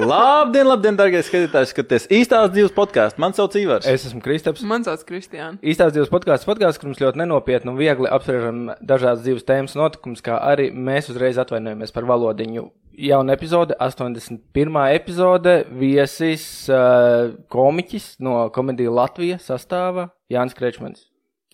[0.00, 1.68] Labdien, labdien, darbie skatītāji!
[1.74, 3.20] Skaties īstās dzīves podkāstu.
[3.20, 3.88] Man sauc Ivars.
[3.88, 4.62] Es esmu Kristaps.
[4.64, 5.58] Man sauc Kristiāna.
[5.60, 10.22] Īstās dzīves podkāsts, podkāsts, kur mums ļoti nenopietni un viegli apspriežam dažādas dzīves tēmas notikumus,
[10.24, 12.64] kā arī mēs uzreiz atvainojamies par valodiņu.
[13.10, 14.80] Jauna epizode, 81.
[14.96, 21.04] epizode, viesis uh, komiķis no komēdija Latvija sastāvā Jānis Krečmans.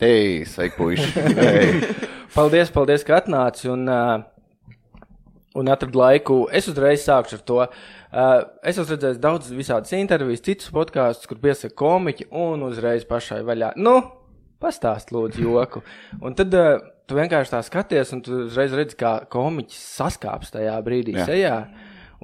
[0.03, 1.11] Hei, sveiki, puiši!
[2.37, 4.19] Paldies, paldies, ka atnāci un, uh,
[5.57, 6.43] un atradi laiku.
[6.53, 7.61] Es uzreiz sākšu ar to.
[8.17, 13.43] Uh, es esmu redzējis daudz visādas intervijas, citus podkāstus, kur piesaka komiķi un uzreiz pašai
[13.45, 13.75] vaļā.
[13.77, 13.99] Nu,
[14.63, 15.83] pastāst, lūdzu, joku.
[16.25, 20.79] Un tad uh, tu vienkārši tā skaties, un tu uzreiz redzi, kā komiķis saskāps tajā
[20.87, 21.29] brīdī Jā.
[21.29, 21.59] sejā.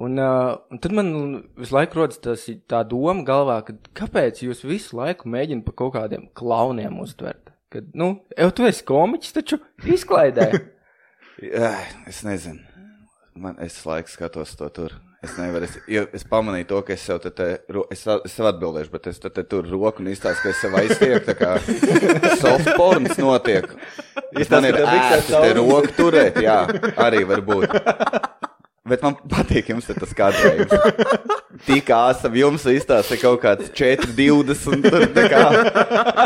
[0.01, 1.13] Un, uh, un tad man
[1.61, 5.93] visu laiku rodas tas, tā doma galvā, ka kāpēc jūs visu laiku mēģināt par kaut
[5.99, 7.53] kādiem klauniem uztvert?
[7.73, 10.49] Kad, nu, jau tu esi komiķis, taču izklaidē.
[11.53, 11.75] Jā,
[12.09, 12.65] Es nezinu.
[13.37, 14.97] Man, es laiku skatos to tur.
[15.23, 15.67] Es nevaru.
[15.69, 15.77] Es,
[16.19, 17.47] es pamanīju to, ka es sev te, te
[17.95, 20.75] es, es sev atbildēšu, bet es te, te tur roku un izstāstu, ka es sev
[20.81, 21.23] aiztieku.
[21.29, 21.53] Tā kā
[22.43, 23.69] soft porns notiek.
[24.33, 26.41] Bet Man ir ērti te roku turēt.
[26.43, 26.63] Jā,
[27.07, 27.77] arī var būt.
[28.83, 30.73] Bet man patīk jums tas kādreiz.
[31.63, 35.43] Tik āsam jums izstāsta kaut kāds 4,20 tur tā kā,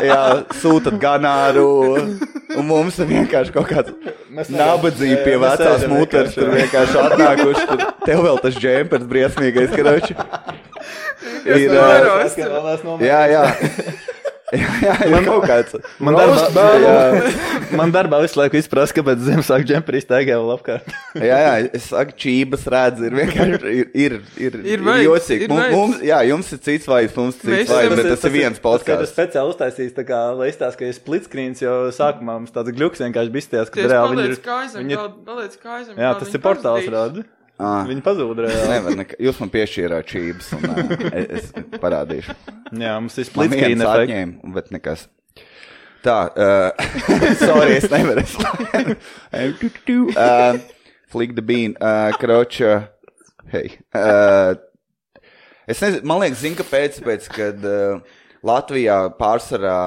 [0.02, 0.22] jā,
[0.58, 1.67] sūtat ganāru.
[2.58, 3.94] Un mums ir vienkārši kaut kāds
[4.49, 7.67] nabadzība pie vecās vienkārši, Tur vienkārši atnākuši.
[7.69, 10.17] Tur tev vēl tas džempers briesmīgais, karoči.
[11.45, 11.69] Ir,
[13.05, 13.45] jā, jā.
[14.55, 15.73] Jā, ir kaut kāds.
[15.99, 17.31] Man darbā, jā,
[17.75, 20.87] man darbā visu laiku izprasa, kāpēc Ziemassvētku džemperi staigā vēl apkārt.
[21.19, 25.49] Jā, jā, es saku, čības redz, ir vienkārši ir, ir, ir, Ir veids, jocīgi.
[25.49, 28.35] ir Mums, mums, jā, jums ir cits vaids, mums ir cits esam- bet tas ir
[28.37, 29.13] viens Tas ir podkāsts.
[29.17, 33.35] speciāli uztaisījis, tā kā, lai izstāsta, ka ir splitscreens, jo sākumā mums tāds gluks vienkārši
[33.35, 34.43] bija izsties, ka reāli viņi paliec ir.
[34.47, 35.97] kājām, viņi ir- vēl- paliec kājām.
[36.07, 37.33] Jā, tas ir portāls, pazudīs.
[37.58, 37.81] Ah.
[37.89, 41.47] Viņi pazuda nevaru, nekā, jūs man piešķīrāt čības, un uh, es
[41.81, 42.36] parādīšu.
[42.77, 44.03] Jā, mums ir Man splitscreen viens efekts.
[44.03, 45.08] atņēma, bet nekas.
[46.05, 46.69] Tā, uh,
[47.41, 48.21] sorry, es nevaru.
[50.14, 50.59] uh,
[51.09, 52.89] Flick the bean, uh, kroča,
[53.52, 53.71] hei.
[53.95, 54.54] Uh,
[55.65, 58.02] es nezinu, man liekas, zinu, kāpēc, pēc, kad uh,
[58.45, 59.77] Latvijā pārsvarā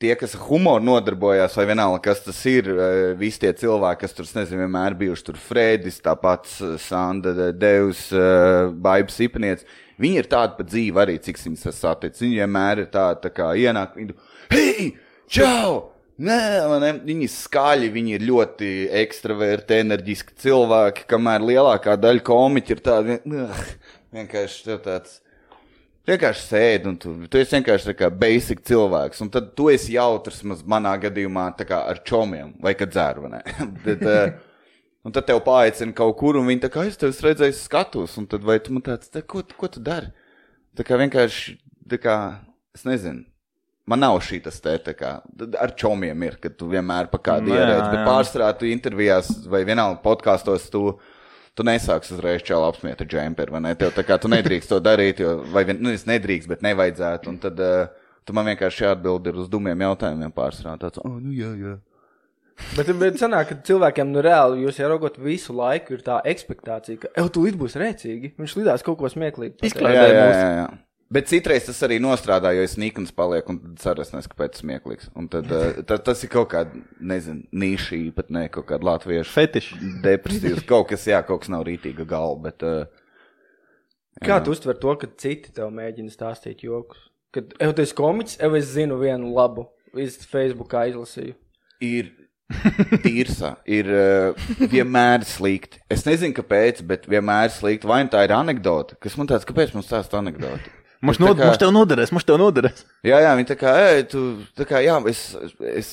[0.00, 4.12] tie, kas ar humoru nodarbojās, vai vienalga, kas tas ir, eh, visi tie cilvēki, kas
[4.16, 6.46] tur, es nezinu, vienmēr bijuši tur Fredis, tāpat
[6.78, 9.64] Sanda, Devs, eh, Baibs, Ipniec.
[10.00, 12.22] Viņi ir tādi pa dzīvi arī, cik viņas esmu saticis.
[12.24, 14.14] Viņi vienmēr ir tādi, tā kā ienāk, viņi,
[14.50, 14.94] hei,
[15.28, 15.90] čau!
[16.14, 18.68] Nē, ne, viņi ir skaļi, viņi ir ļoti
[19.02, 23.48] ekstraverti, enerģiski cilvēki, kamēr lielākā daļa komiķi ir tādi, vien-
[24.14, 25.18] vienkārši tāds
[26.08, 29.22] vienkārši sēdi un tu, tu esi vienkārši kā basic cilvēks.
[29.24, 32.96] Un tad tu esi jautrs, manā gadījumā, kā ar čomiem vai kad?
[33.84, 34.34] Bet, eh,
[35.04, 38.24] Un tad tev paaicina kaut kur, un viņi tā kā es tevi redzēju, skatos, un
[38.30, 40.08] tad vai tu man tāds, tā, ko, ko tu dari?
[40.78, 41.58] Tā kā vienkārši,
[41.92, 42.14] tā kā,
[42.72, 43.26] es nezinu.
[43.84, 45.18] Man nav šī tas te, tā kā,
[45.60, 50.00] ar čomiem ir, ka tu vienmēr pa kādu ierēdzi, bet pārstrā tu intervijās vai vienalga
[50.00, 50.86] podkāstos tu,
[51.54, 53.74] tu nesāksi uzreiz čālu apsmiet ar džemperi, vai ne?
[53.78, 57.30] Tev tā kā tu nedrīkst to darīt, jo, vai vien, nu, es nedrīkst, bet nevajadzētu,
[57.30, 57.88] un tad uh,
[58.26, 60.76] tu man vienkārši jāatbild ir uz dumiem jautājumiem pārstrā.
[60.80, 61.76] Tāds, oh, nu jā, jā.
[62.76, 67.00] Bet, bet sanāk, ka cilvēkiem nu reāli jūs jau raugot visu laiku, ir tā expectācija,
[67.02, 68.34] ka, ej, tu līdz būs rēcīgi.
[68.38, 69.56] Viņš lidās kaut ko smieklīgu.
[69.58, 69.74] pateikt.
[69.74, 70.04] Izklaidē.
[70.04, 70.68] Jā, jā, jā, jā.
[71.14, 74.64] Bet citreiz tas arī nostrādā, jo es nikns palieku, un tad saras nes, kāpēc tas
[74.64, 75.12] smieklīgs.
[75.18, 79.34] Un tad, uh, tad tas ir kaut kāda, nezinu, nīši, pat ne kaut kāda latviešu
[79.36, 79.78] Fetiši.
[80.02, 80.64] depresīvs.
[80.70, 82.66] Kaut kas, jā, kaut kas nav rītīga galva, bet.
[82.66, 83.00] Uh,
[84.24, 87.08] Kā tu uztver to, ka citi tev mēģina stāstīt joks?
[87.34, 89.66] Kad tu esi komiķis, ej, es zinu vienu labu.
[89.98, 91.34] Es Facebookā izlasīju.
[91.82, 92.12] ir
[93.04, 95.80] tīrsa, ir uh, vienmēr slikti.
[95.90, 97.88] Es nezinu, kāpēc, bet vienmēr slikti.
[97.90, 100.83] Vai nu tā ir anekdote, kas man tāds, kāpēc mums stāsta anekdote?
[101.04, 102.84] Mums, nod, kā- mums tev noderēs, mums tev noderēs.
[103.04, 104.22] Jā, jā, viņi tā kā, ej, tu,
[104.56, 105.22] tā kā, jā, es,
[105.74, 105.90] es,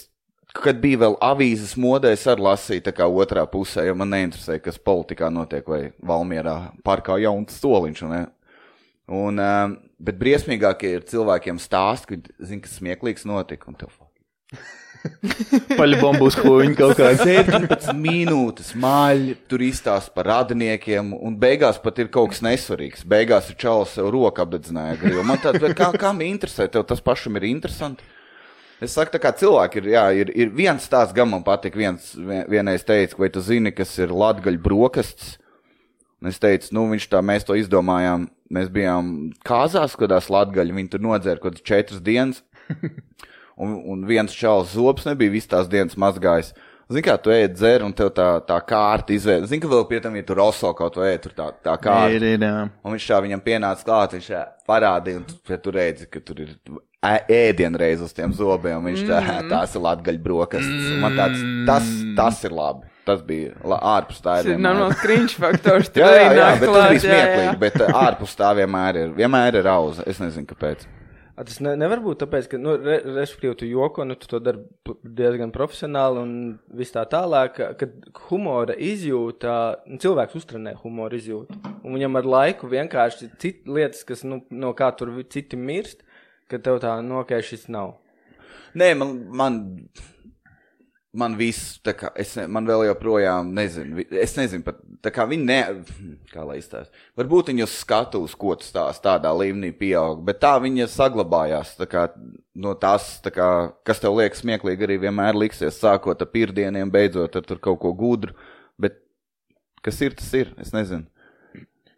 [0.55, 4.63] kad bija vēl avīzes modē, es arī lasīju tā kā otrā pusē, jo man neinteresēja,
[4.69, 6.55] kas politikā notiek vai Valmierā
[6.87, 8.21] parkā jauns stoliņš, ne?
[9.11, 13.91] Un, um, bet briesmīgākie ir cilvēkiem stāst, ka viņi zina, kas smieklīgs notika, un tev
[15.79, 17.23] Paļbombu uz huņu kaut kāds.
[17.25, 23.05] 17 minūtes maļi, tur izstāsta par radiniekiem, un beigās pat ir kaut kas nesvarīgs.
[23.09, 24.99] Beigās ir čalis sev roku apdedzināja.
[25.01, 25.23] gribu.
[25.27, 28.05] Man tāds, kā, kā man interesē, tev tas pašam ir interesanti.
[28.81, 32.15] Es saku, tā kā cilvēki ir, jā, ir, ir viens stāsts, gan man patīk, viens
[32.17, 35.35] vien- vienreiz teica, vai tu zini, kas ir latgaļu brokastis.
[36.21, 38.27] Un es teicu, nu, viņš tā, mēs to izdomājām.
[38.51, 42.41] Mēs bijām kāzās, kādās latgaļu, viņi tur nodzēra kaut kādas četras dienas.
[43.61, 46.53] Un, un viens čels zobs nebija visu tās dienas mazgājis.
[46.91, 49.45] Zini, kā tu ēd dzer, un tev tā, tā kārta izvēle.
[49.47, 52.09] Zini, ka vēl pie tam, ja tur roso kaut ko ēd, tur tā, tā kārta.
[52.17, 52.65] Ir, ir, jā.
[52.83, 56.19] Un viņš tā viņam pienāca klāt, viņš tā parādīja, un tu, ja tu redzi, ka
[56.25, 56.51] tur ir
[57.31, 60.89] ēdienreiz uz tiem zobiem, un viņš tā, tās ir latgaļ brokastis.
[60.91, 62.89] Un Man tāds, tas, tas ir labi.
[63.07, 64.61] Tas bija ārpus tā Tas vienmēr.
[64.67, 65.87] normāls cringe faktors.
[65.97, 67.07] Jā, jā, jā, bet tas klāt, bija jā, jā.
[67.07, 70.05] smieklīgi, bet ārpus tā vienmēr ir, vienmēr ir auza.
[70.05, 70.85] Es nezinu, kāpēc.
[71.41, 74.37] A, Tas ne, nevar būt tāpēc, ka, nu, re, respektīvi, tu joko, nu, tu to
[74.43, 74.61] dari
[75.01, 76.33] diezgan profesionāli un
[76.77, 77.95] viss tā tālāk, ka- kad
[78.27, 79.55] humora izjūta,
[79.89, 81.57] nu, cilvēks uztrenē humora izjūtu.
[81.81, 86.05] Un viņam ar laiku vienkārši cit lietas, kas, nu, no kā tur citi mirst,
[86.51, 87.95] ka tev tā nokē šis nav.
[88.77, 89.57] Nē, man, man,
[91.17, 95.47] man viss, tā kā, es, man vēl joprojām nezinu, es nezinu, pat, tā kā viņi
[95.47, 95.59] ne,
[96.33, 100.53] kā lai izstāst, varbūt viņi uz skatuves, ko tu stāst, tādā līmenī pieaug, bet tā
[100.63, 102.07] viņa saglabājās, tā kā,
[102.55, 103.49] no tās, tā kā,
[103.87, 107.93] kas tev liekas smieklīgi, arī vienmēr liksies, sākot ar pirdieniem, beidzot ar tur kaut ko
[107.97, 108.37] gudru,
[108.79, 109.01] bet
[109.83, 111.07] kas ir, tas ir, es nezinu.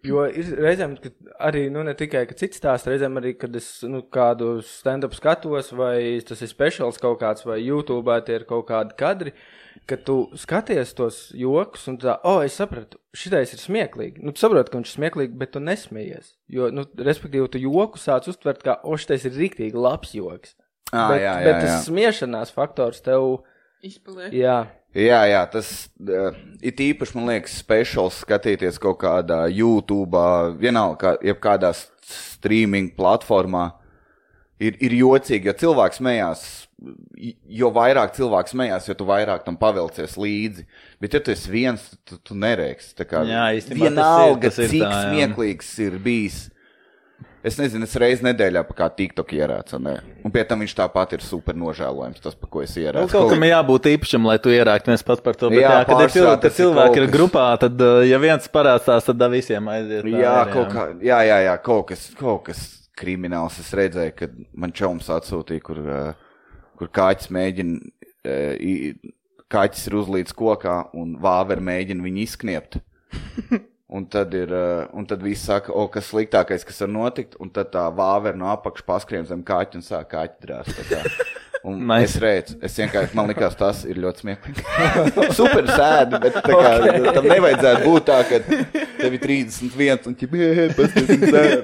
[0.03, 1.13] Jo ir reizēm, kad
[1.47, 5.71] arī nu, ne tikai ka cits stāsts, reizēm arī, kad es nu, kādu stand-up skatos,
[5.79, 9.33] vai tas ir speciāls kaut kāds, vai YouTube tie ir kaut kādi kadri,
[9.87, 14.19] ka tu skaties tos joks, un tā, oh, es sapratu, šitais ir smieklīgi.
[14.25, 16.35] Nu, tu saproti, ka viņš ir smieklīgi, bet tu nesmējies.
[16.51, 20.57] Jo, nu, respektīvi, tu joku sāc uztvert, kā, oh, šitais ir rīktīgi labs joks.
[20.91, 21.61] Ā, bet, jā, jā, bet jā.
[21.63, 23.39] tas smiešanās faktors tev,
[23.87, 24.35] Izpaliek.
[24.35, 24.59] jā.
[24.93, 25.69] Jā, jā, tas
[26.05, 30.19] uh, ir īpaši, man liekas, speciāls skatīties kaut kādā YouTube,
[30.61, 31.71] vienalga, kā, jebkādā
[32.05, 33.71] streaming platformā.
[34.61, 36.43] Ir, ir jocīgi, ja cilvēks smējās,
[37.57, 40.67] jo vairāk cilvēks smējās, jo vairāk tam pavelcies līdzi.
[41.01, 42.93] Bet, ja tu esi viens, tu, tu nerēksi.
[43.01, 45.01] Tā kā Jā, īstenībā tas ir- vienalga, tas ir cik tā, jā.
[45.09, 46.37] smieklīgs ir bijis.
[47.43, 49.97] Es nezinu, es reizē nedēļā pa kā TikTok ierācu, ne?
[50.23, 53.09] un pie tam viņš tāpat ir super nožēlojams, tas, pa ko es Nu, ierācu.
[53.11, 55.49] kaut kam jābūt īpašam, lai tu ierāktu viens pats par to.
[55.51, 59.03] Bet, jā, Jā, jā, kad ir cilvēki, cilvēki ir grupā, tad, uh, ja viens parādās,
[59.09, 60.07] tad visiem aiziet.
[60.07, 62.61] Jā, ir, kaut kā, jā, jā, jā, kaut kas, kaut kas
[62.95, 63.59] krimināls.
[63.59, 66.47] Es redzēju, kad man čoms atsūtīja, kur, uh,
[66.79, 67.91] kur kāķis mēģina,
[68.63, 68.95] i-
[69.51, 72.79] kāķis ir uzlīdz kokā un vāver mēģina viņu izkniept.
[73.93, 77.51] Un tad, ir, uh, un tad viss saka, o, kas sliktākais, kas var notikt, un
[77.53, 80.81] tad tā vāver no apakšas paskrien zem kāķa un sāk kāķi drāzt.
[81.63, 82.09] nice.
[82.09, 84.63] es redzu, es vienkārši, man likās, tas ir ļoti smieklīgi.
[85.39, 87.13] Super sēdi, bet tā kā, okay.
[87.15, 90.17] tam nevajadzētu būt tā, ka tev ir 31 un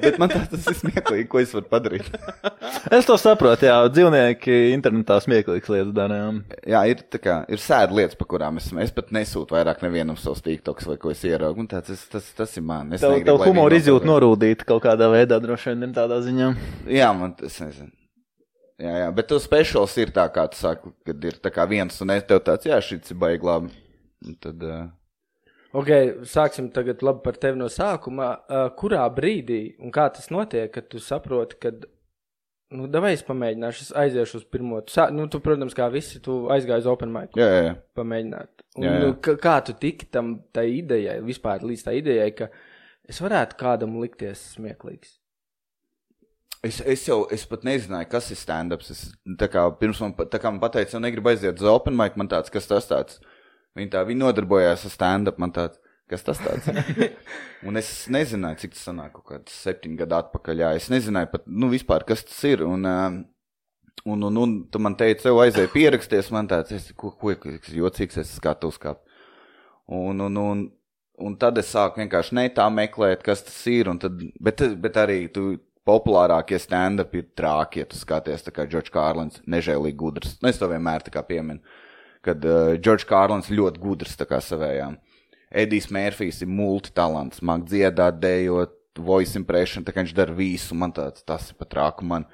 [0.06, 2.07] bet man tā, tas ir smieklīgi, ko es varu padarīt.
[2.96, 6.22] Es to saprotu, jā, dzīvnieki internetā smieklīgas lietas dara.
[6.63, 6.86] jā.
[6.90, 10.88] Ir, kā, ir sēdi lietas, pa kurām es, es pat nesūtu vairāk nevienam savus tīktoks
[10.90, 11.68] vai ko es ieraugu.
[11.68, 12.94] tāds, Tas, tas, tas ir man.
[12.94, 14.12] Es Tev, negribu, tev humoru viņi izjūt nozaga.
[14.13, 16.52] norūdīt kaut kādā veidā, droši vien, tādā ziņā.
[16.86, 17.90] Jā, man tas nezinu.
[18.80, 22.00] Jā, jā, bet tas speciāls ir tā, kā tu saki, kad ir tā kā viens
[22.04, 23.74] un es tev tāds, jā, šis ir baigi labi.
[24.28, 24.88] Un Tad, uh,
[25.78, 25.90] Ok,
[26.26, 28.31] sāksim tagad labi par tevi no sākuma.
[28.50, 31.72] Uh, kurā brīdī un kā tas notiek, kad tu saproti, ka,
[32.74, 34.80] nu, davai es pamēģināšu, es aiziešu uz pirmo.
[34.81, 37.78] Tu, sā, nu, tu, protams, kā visi, tu aizgāji uz open mic jā, jā, jā.
[38.00, 38.66] pamēģināt.
[38.80, 39.04] Un, Jā, jā.
[39.04, 42.50] Nu, kā, kā tu tiki tam, tai idejai, vispār līdz tai idejai, ka
[43.10, 45.19] es varētu kādam likties smieklīgs?
[46.65, 48.89] Es, es jau es pat nezināju, kas ir stand-ups.
[48.91, 49.03] Es,
[49.39, 52.51] tā kā pirms man, kā man pateica, ka negribu aiziet uz open mic, man tāds,
[52.51, 53.21] kas tas tāds.
[53.77, 55.79] Viņi tā, viņi nodarbojās ar stand-up, man tāds,
[56.11, 56.67] kas tas tāds.
[57.67, 60.63] un es nezināju, cik tas sanāk, kaut kāds septiņu gadu atpakaļ.
[60.65, 60.71] Jā.
[60.75, 62.66] Es nezināju pat, nu, vispār, kas tas ir.
[62.68, 63.21] Un, um,
[64.09, 67.71] un, un, un tu man teici, tev aizēja pieraksties, man tāds, es, ko, ko, kas
[67.71, 68.97] jocīgs, es skatos kā.
[69.95, 70.68] Un, un, un,
[71.23, 73.87] un tad es sāku vienkārši ne tā meklēt, kas tas ir.
[73.94, 75.54] un Tad, bet, bet arī tu
[75.90, 77.84] populārākie stand-up ir trākie.
[77.90, 80.38] Tu skaties, tā kā Džordžs Kārlins, nežēlīgi gudrs.
[80.44, 81.62] Nu, es to vienmēr tā kā pieminu.
[82.26, 85.00] Kad uh, Džordžs Kārlins ļoti gudrs tā kā savējām.
[85.50, 90.78] Edijs Mērfijs ir multitalants, māk dziedāt, dējot, voice impression, tā kā viņš dara visu.
[90.78, 92.28] Man tāds, tas ir pat rāku man.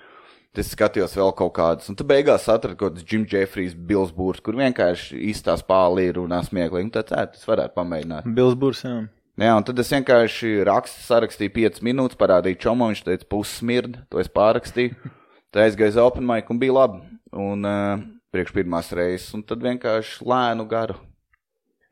[0.56, 4.40] Es skatījos vēl kaut kādus, un tu beigās atradi kaut kāds Jim Jeffries, Bills Būrs,
[4.44, 6.88] kur vienkārši īstās pāli ir runā smieklīgi.
[6.88, 8.30] Un tāds, ē, tas varētu pamēģināt.
[8.38, 9.02] Bils Burs, jā.
[9.36, 14.22] Jā, un tad es vienkārši rakstu, sarakstīju 5 minūtes, parādīju čomu, viņš teica, pussmird, to
[14.22, 14.96] es pārakstīju.
[15.52, 17.02] Tad aizgāju uz Open Mic un bija labi.
[17.36, 18.00] Un uh,
[18.32, 20.96] priekš pirmās reizes, un tad vienkārši lēnu garu.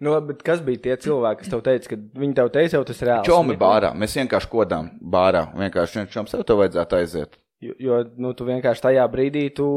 [0.03, 2.99] Nu, bet kas bija tie cilvēki, kas tev teica, ka viņi tev teica, jau tas
[2.99, 3.27] ir reāli?
[3.27, 5.45] Čomi bārā, mēs vienkārši kodām bārā.
[5.55, 7.37] Vienkārši viens čoms, tev to vajadzētu aiziet.
[7.63, 9.67] Jo, jo nu, tu vienkārši tajā brīdī tu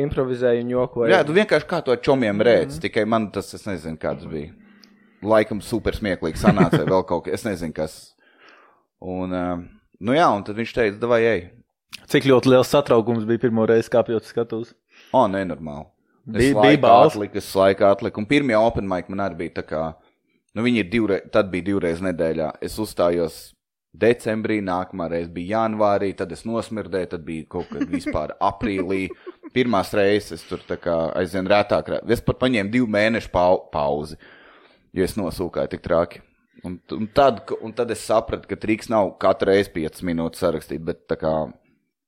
[0.00, 1.12] improvizēji un jokoji.
[1.14, 4.52] Jā, tu vienkārši kā to čomiem rēdz, tikai man tas, es nezinu, kāds bija.
[5.22, 7.96] Laikam super smieklīgi sanāca, vai vēl kaut kas, es nezinu, kas.
[9.02, 9.62] Un, uh,
[10.02, 11.42] nu jā, un tad viņš teica, davai, ej.
[12.10, 14.72] Cik ļoti liels satraukums bija pirmo reizi kāpjot skatus.
[15.14, 15.86] O, nenormāli.
[16.26, 16.54] Bija-
[17.16, 18.18] atliku, es laiku atliku.
[18.22, 19.82] Un pirmie open mic man arī bija tā kā,
[20.54, 22.52] nu viņi ir divreiz, tad bija divreiz nedēļā.
[22.62, 23.40] Es uzstājos
[23.92, 29.08] decembrī, nākamā reize bija janvārī, tad es nosmirdēju, tad bija kaut kad vispār aprīlī.
[29.52, 33.58] Pirmās reizes es tur tā kā aizvien rētāk, rē- es pat paņēmu divu mēnešu pau
[33.74, 34.16] pauzi,
[34.92, 36.22] jo es nosūkāju tik traki.
[36.62, 40.82] Un, un, tad, un tad es sapratu, ka triks nav katru reizi 5 minūtes sarakstīt,
[40.84, 41.32] bet tā kā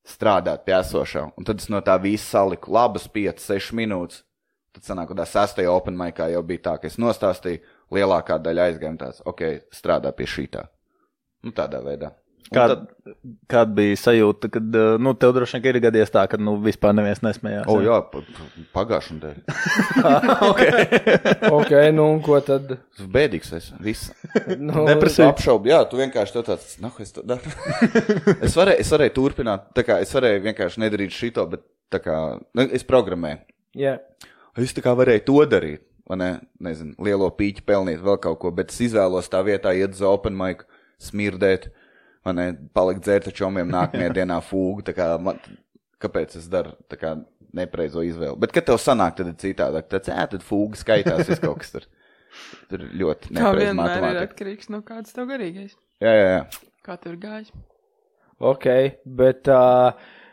[0.07, 1.25] strādāt pie esošā.
[1.39, 4.23] Un tad es no tā visa saliku labas 5, 6 minūtes.
[4.75, 7.63] Tad sanāk, ka tā sastajā open micā jau bija tā, ka es nostāstīju,
[7.95, 9.43] lielākā daļa aizgāja un tāds, ok,
[9.75, 10.65] strādā pie šītā.
[11.47, 12.11] Nu, tādā veidā.
[12.53, 16.37] Kāda, tad- kāda bija sajūta, kad, uh, nu, tev droši vien ir gadījies tā, ka,
[16.37, 17.65] nu, vispār neviens nesmējās?
[17.73, 19.45] O, jā, pa- pa- pagājušajā nedēļā.
[21.59, 22.75] ok, nu un ko tad?
[23.01, 23.71] Bēdīgs es.
[23.83, 24.11] Viss.
[24.65, 25.29] Nu, Depresija.
[25.33, 27.49] Apšaubu, jā, tu vienkārši tā tāds, nah, es to daru.
[28.45, 32.17] es, varēju, es varēju turpināt, tā kā es varēju vienkārši nedarīt šito, bet tā kā,
[32.55, 33.41] nu, es programmēju.
[33.79, 33.97] Jā.
[34.61, 36.29] Es tā kā varēju to darīt, vai ne?
[36.63, 40.37] Nezinu, lielo pīķi pelnīt, vēl kaut ko, bet es izvēlos tā vietā iet uz open
[40.39, 40.63] mic,
[41.03, 41.84] smirdēt, vai
[42.33, 45.37] ne, palikt dzērt ar čomiem nākamajā dienā fūgu, kā, man,
[46.01, 46.73] kāpēc es daru,
[47.55, 48.39] nepreizo izvēli.
[48.41, 51.71] Bet, kad tev sanāk, tad ir citādāk, tad, ē, tad fūga skaitās, viss kaut kas
[51.75, 51.85] tur.
[52.71, 54.25] Tur ļoti Tā nepreiz vienmēr ir matemātika.
[54.27, 55.77] atkarīgs no kāds tev garīgais.
[56.03, 56.41] Jā, jā, jā.
[56.83, 57.53] Kā tev ir gājis?
[58.43, 58.65] Ok,
[59.07, 59.93] bet uh,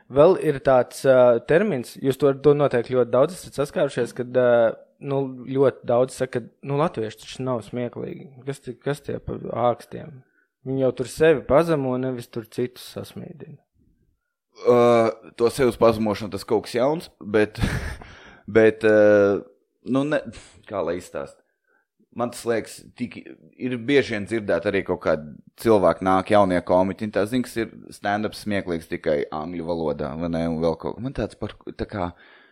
[0.09, 4.71] vēl ir tāds uh, termins, jūs to, to noteikti ļoti daudz esat saskārušies, kad uh,
[5.05, 8.31] nu, ļoti daudz saka, ka nu, latvieši taču nav smieklīgi.
[8.49, 9.37] Kas, tie- kas tie par
[9.69, 10.23] ākstiem?
[10.67, 13.57] Viņi jau tur sevi pazemo, nevis tur citus sasmīdina.
[14.61, 17.57] Uh, to sevis pazemošana tas kaut kas jauns, bet,
[18.57, 19.39] bet uh,
[19.89, 20.19] nu, ne,
[20.69, 21.39] kā lai izstāst.
[22.13, 23.15] Man tas liekas, tik,
[23.55, 25.31] ir bieži vien dzirdēt arī kaut kādi
[25.63, 30.43] cilvēki nāk jaunie komiķi, tā zina, kas ir stand-up smieklīgs tikai angļu valodā, vai ne,
[30.51, 31.05] un vēl kaut ko.
[31.05, 32.09] Man tāds par, tā kā,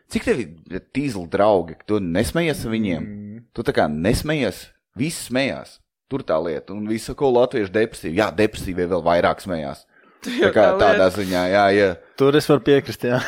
[0.09, 3.03] cik tev ir tīzli draugi, tu nesmējies ar viņiem?
[3.03, 3.43] Mm.
[3.53, 4.63] Tu tā kā nesmējies,
[4.97, 5.75] visi smējās.
[6.09, 9.85] Tur tā lieta, un visi, ko latvieši depresīvi, jā, depresīvie vēl vairāk smējās.
[10.19, 11.89] Tā kā tādā ziņā, jā, jā.
[12.19, 13.21] Tur es varu piekrist, jā.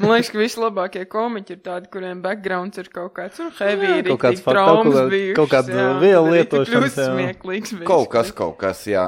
[0.00, 4.06] Man liekas, ka vislabākie komiķi ir tādi, kuriem backgrounds ir kaut kāds nu, heavy, Jā,
[4.06, 7.74] kaut kāds traumas bijušas, kaut kāda viela lietošanas, smieklīgs.
[7.84, 8.38] Kaut kas, basically.
[8.40, 9.04] kaut kas, jā.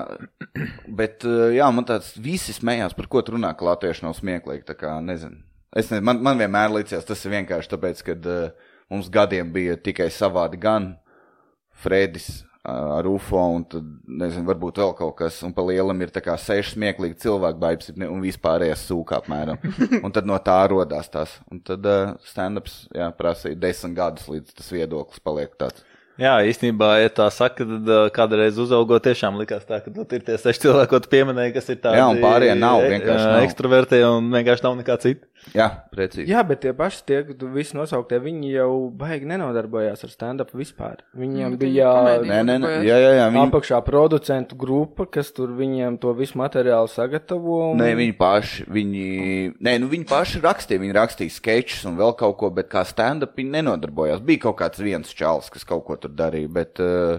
[1.01, 4.67] Bet, uh, jā, man tāds visi smējās, par ko tu runā, ka latvieši nav smieklīgi.
[4.69, 5.41] Tā kā, nezinu.
[5.73, 9.81] Es nezinu, man, man vienmēr liekas, tas ir vienkārši tāpēc, ka uh, mums gadiem bija
[9.81, 10.99] tikai savādi gan
[11.81, 16.23] Fredis ar UFO, un tad, nezinu, varbūt vēl kaut kas, un pa lielam ir tā
[16.23, 19.59] kā seši smieklīgi cilvēki, baibs, un vispārējais sūkā apmēram.
[20.07, 21.35] Un tad no tā rodās tas.
[21.51, 25.83] Un tad uh, stand-ups, jā, prasīja desmit gadus, līdz tas viedoklis paliek tāds.
[26.21, 30.23] Jā, īstenībā, ja tā saka, tad uh, kādreiz uzaugot, tiešām likās tā, ka nu, ir
[30.27, 33.31] tie seši cilvēki, ko tu pieminēji, kas ir tādi Jā, un pārējie nav, e- vienkārši
[33.31, 33.47] nav.
[33.49, 35.27] ekstravertie un vienkārši nav nekā cita.
[35.51, 36.31] Jā, precīzi.
[36.31, 37.17] Jā, bet tie paši, tie,
[37.53, 41.03] visi nosauktie, viņi jau baigi nenodarbojās ar stand-up vispār.
[41.19, 41.91] Viņiem Nu, bija.
[42.23, 43.27] Nē, nē, nē, jā, jā, jā.
[43.35, 47.59] Viņi, apakšā producentu grupa, kas tur viņiem to visu materiālu sagatavo.
[47.73, 47.83] Un...
[47.83, 49.05] Nē, viņi paši, viņi,
[49.59, 53.37] nē, nu viņi paši rakstīja, viņi rakstīja sketčus un vēl kaut ko, bet kā stand-up
[53.37, 54.25] viņi nenodarbojās.
[54.25, 57.19] Bija kaut kāds viens čalis, kas kaut ko tur darīja, bet, uh,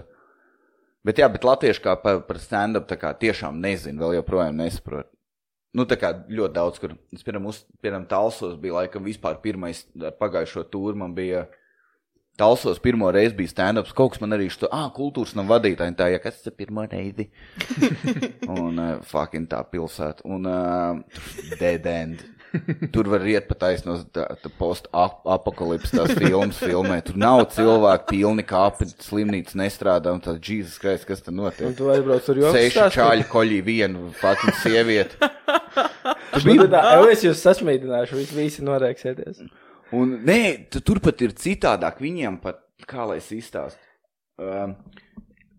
[1.06, 5.12] bet jā, bet latvieši kā par, par stand-up tā kā tiešām nezinu, vēl joprojām nesaprot.
[5.74, 9.82] Nu, tā kā ļoti daudz, kur, es piemēram, uz, piemēram Talsos bija laikam vispār pirmais
[9.98, 11.48] ar pagājušo tūru, man bija
[12.38, 16.08] Talsos pirmo reizi bija stand-ups, kaut kas man arī šo, ah, kultūras nav vadītāji, tā,
[16.10, 17.28] ja kas tas pirmo reizi?
[18.50, 20.26] un uh, fucking tā pilsēta.
[20.26, 21.20] Un uh,
[21.60, 22.24] dead end.
[22.94, 23.96] Tur var iet pa taisno
[24.60, 27.00] post-apakalips tās filmas filmē.
[27.06, 31.74] Tur nav cilvēku pilni kāpi, slimnīca nestrādā, un tāds Jesus Christ, kas tur Un notiek?
[31.78, 35.18] tu aizbrauc tur jau Seši čāļi koļī vienu fucking sievieti.
[36.44, 36.68] bija.
[36.70, 36.82] Tā,
[37.12, 39.44] es jūs sasmīdināšu, visi, visi norēksieties.
[39.94, 42.00] Un nē, tu- tur pat ir citādāk.
[42.02, 43.78] Viņiem pat, kā lai es izstāstu.
[44.40, 44.74] Um,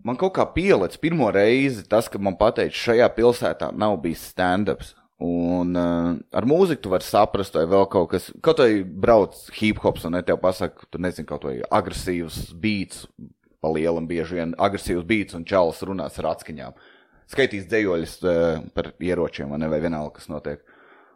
[0.03, 4.93] man kaut kā pielicis pirmo reizi tas, ka man pateica, šajā pilsētā nav bijis stand-ups.
[5.23, 9.79] Un uh, ar mūziku tu vari saprast, vai vēl kaut kas, kaut vai brauc hip
[9.83, 13.05] hops, un ne tev pasaka, tu nezini, kaut vai agresīvs beats,
[13.63, 16.75] pa lielam bieži vien agresīvs beats, un čalis runās ar atskaņām.
[17.31, 20.59] Skaitīs dzējoļus uh, par ieročiem, vai ne, vai vienalga, kas notiek.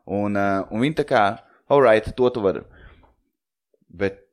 [0.07, 1.25] Un, uh, un viņi tā kā,
[1.67, 2.63] alright, to tu vari.
[3.89, 4.23] Bet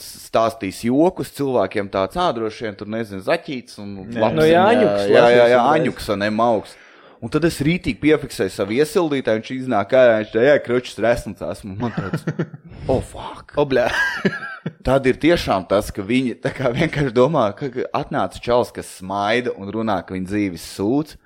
[0.00, 4.30] stāstīs jokus cilvēkiem tāds ādroši vien, tur nezinu, zaķīts un Jā.
[4.34, 6.76] No Jāņuks Jā, jā, jā, lasīsim Aņuks, ne mauks.
[7.20, 11.42] Un tad es rītīgi piefiksēju savu iesildītāju, viņš iznāk, kā viņš tā, jā, kročs resns
[11.44, 11.74] esmu.
[11.80, 12.24] Man tāds,
[12.90, 13.52] oh, fuck.
[13.60, 13.90] Obļā.
[14.86, 19.98] Tad ir tiešām tas, ka viņi vienkārši domā, ka atnāca čels, kas smaida un runā,
[20.04, 21.18] ka viņa dzīves sūdz.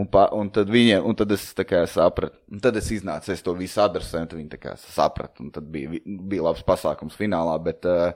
[0.00, 3.42] Un, pa, un, tad viņiem, un tad es kā sapratu, un tad es iznācu, es
[3.44, 7.58] to visu adresēju, un viņi tā kā sapratu, un tad bija, bija labs pasākums finālā,
[7.60, 8.14] bet, uh,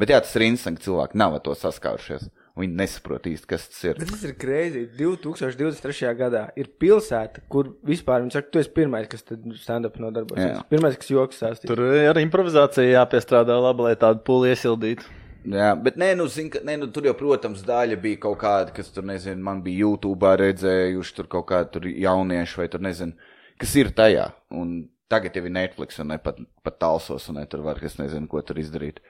[0.00, 3.68] bet jā, tas ir interesanti, ka cilvēki nav ar to saskārušies, viņi nesaprot īsti, kas
[3.70, 4.00] tas ir.
[4.00, 4.84] Bet tas ir greizi.
[4.98, 6.10] 2023.
[6.18, 9.24] gadā ir pilsēta, kur vispār viņi saka, tu esi pirmais, kas
[9.62, 10.56] stand-up nodarbosies.
[10.56, 10.66] Jā.
[10.70, 11.70] Pirmais, kas joks stāstīs.
[11.70, 15.16] Tur ar improvizāciju jāpiestrādā labi, lai tādu pūli iesildītu.
[15.48, 18.72] Jā, bet nē, nu, zin, ka, nē, nu, tur jau, protams, daļa bija kaut kāda,
[18.74, 23.30] kas tur, nezinu, man bija YouTube redzējuši, tur kaut kādi tur jaunieši vai tur, nezinu,
[23.60, 24.26] kas ir tajā.
[24.58, 27.96] Un tagad jau ir Netflix un ne pat, pat talsos, un ne tur var, es
[28.00, 29.00] nezinu, ko tur izdarīt.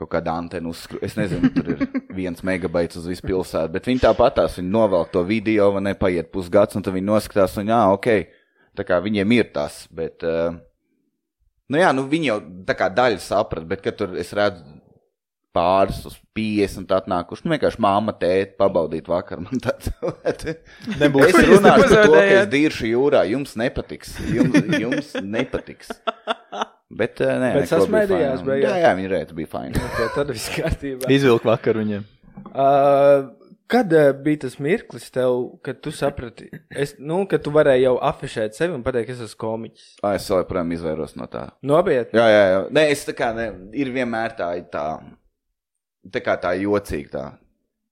[0.00, 1.00] Kaut kāda antena uzskru...
[1.04, 1.82] Es nezinu, tur ir
[2.16, 6.78] viens megabaits uz visu pilsētu, bet viņi tāpatās, viņi novelk to video, vai nepaiet pusgads,
[6.78, 8.08] un tad viņi noskatās, un jā, ok,
[8.80, 10.56] tā kā viņiem ir tas, bet, uh,
[11.68, 12.38] nu jā, nu viņi jau
[12.68, 14.80] tā kā daļa saprat, bet, kad tur es redzu
[15.52, 19.90] pāris uz 50 atnākuši, nu vienkārši māma tēti pabaudīt vakar, man tāds,
[21.00, 21.34] Nebūs.
[21.34, 25.90] Es runāšu par to, ka es diršu jūrā, jums nepatiks, jums, jums nepatiks.
[26.90, 28.40] Bet, uh, nē, Bet sasmaidījās?
[28.58, 29.76] Jā, jā, viņi redz, bija fajn.
[29.90, 31.10] Okay, tad viss kārtībā.
[31.14, 32.02] Izvilkt vakar viņiem.
[32.50, 33.28] Uh,
[33.70, 37.92] kad uh, bija tas mirklis tev, kad tu saprati, es, nu, ka tu varēji jau
[38.10, 39.84] afišēt sevi un pateikt, ka es esmu komiķis?
[40.02, 41.44] Ā, Es joprojām izvairos no tā.
[41.62, 42.18] Nopietni.
[42.18, 42.64] Jā, jā, jā.
[42.74, 43.46] Nē, es tā kā, ne,
[43.78, 44.86] ir vienmēr tā, tā,
[46.10, 47.28] tā kā tā jocīgi tā.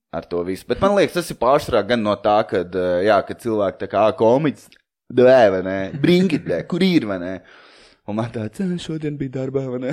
[0.08, 0.64] Ar to visu.
[0.64, 2.62] Bet man liekas, tas ir pārsvarā gan no tā, ka,
[3.04, 4.70] jā, ka cilvēki tā kā "Ā, komiķis,
[5.12, 5.74] dē, vai ne?
[6.00, 7.32] Bringit, dē, kur ir, vai ne?
[8.08, 9.90] Un man tāds, "Ā, šodien bija darbā, vai ne?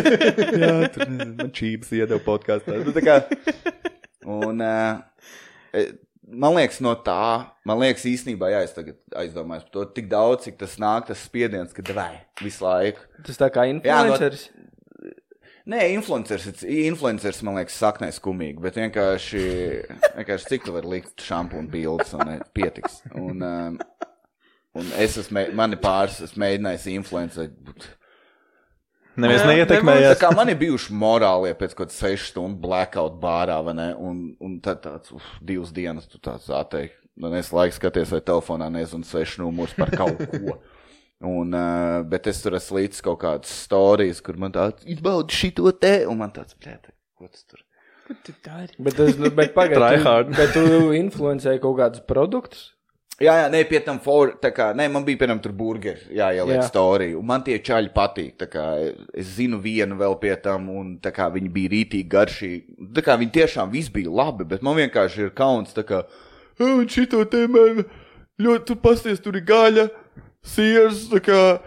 [0.64, 2.80] jā, tur man čības iedeva podkāstā.
[2.82, 5.84] Nu, un, uh,
[6.26, 10.48] man liekas, no tā, man liekas, īstenībā, jā, es tagad aizdomājos par to, tik daudz,
[10.48, 12.08] cik tas nāk, tas spiediens, ka dē,
[12.42, 13.06] visu laiku.
[13.26, 14.48] Tas tā kā influenceris.
[15.70, 19.44] Nē, influenceris, influenceris man liekas, saknē skumīgi, bet vienkārši,
[20.18, 22.98] vienkārši cik tu vari likt šampūnu bildes un ne, pietiks.
[23.16, 23.78] Un, um,
[24.74, 27.54] un es esmu, mani pāris, es mēģināju influencēt.
[27.68, 27.90] bet-
[29.16, 30.18] Neviens Jā, Tā neietekmējās.
[30.18, 33.88] kā man ir bijuši morālie pēc kaut kādas sešas stundu blackout bārā, vai ne?
[33.94, 36.98] Un, un tad tāds, uf, divas dienas tu tāds atteikti.
[37.22, 40.56] Un es laiku skaties, vai telefonā nezinu sešu numurus par kaut ko.
[41.24, 45.70] Un, uh, bet es tur esmu līdz kaut kādas stāstījis, kur man tāds izbaudi šito
[45.80, 47.62] te, un man tāds, blēd, ko tas tur?
[48.04, 48.74] Ko tu dari?
[48.82, 50.34] Bet, tas, nu, bet pagaidi, Try tu, hard.
[50.36, 52.73] bet tu influencēji kaut kādus produktus.
[53.22, 56.32] Jā, jā, nē, pie tam, for, tā kā, nē, man bija, piemēram, tur burgeri, jā,
[56.34, 56.64] ieliek Jā.
[56.66, 58.64] storiju, un man tie čaļi patīk, tā kā,
[59.14, 63.14] es zinu vienu vēl pie tam, un tā kā viņi bija rītīgi garšīgi, tā kā
[63.20, 66.02] viņi tiešām viss bija labi, bet man vienkārši ir kauns, tā kā,
[66.58, 67.84] "Ā, un šito te man
[68.42, 69.90] ļoti, tu pasties, tur ir gaļa,
[70.42, 71.60] siers, tā kā,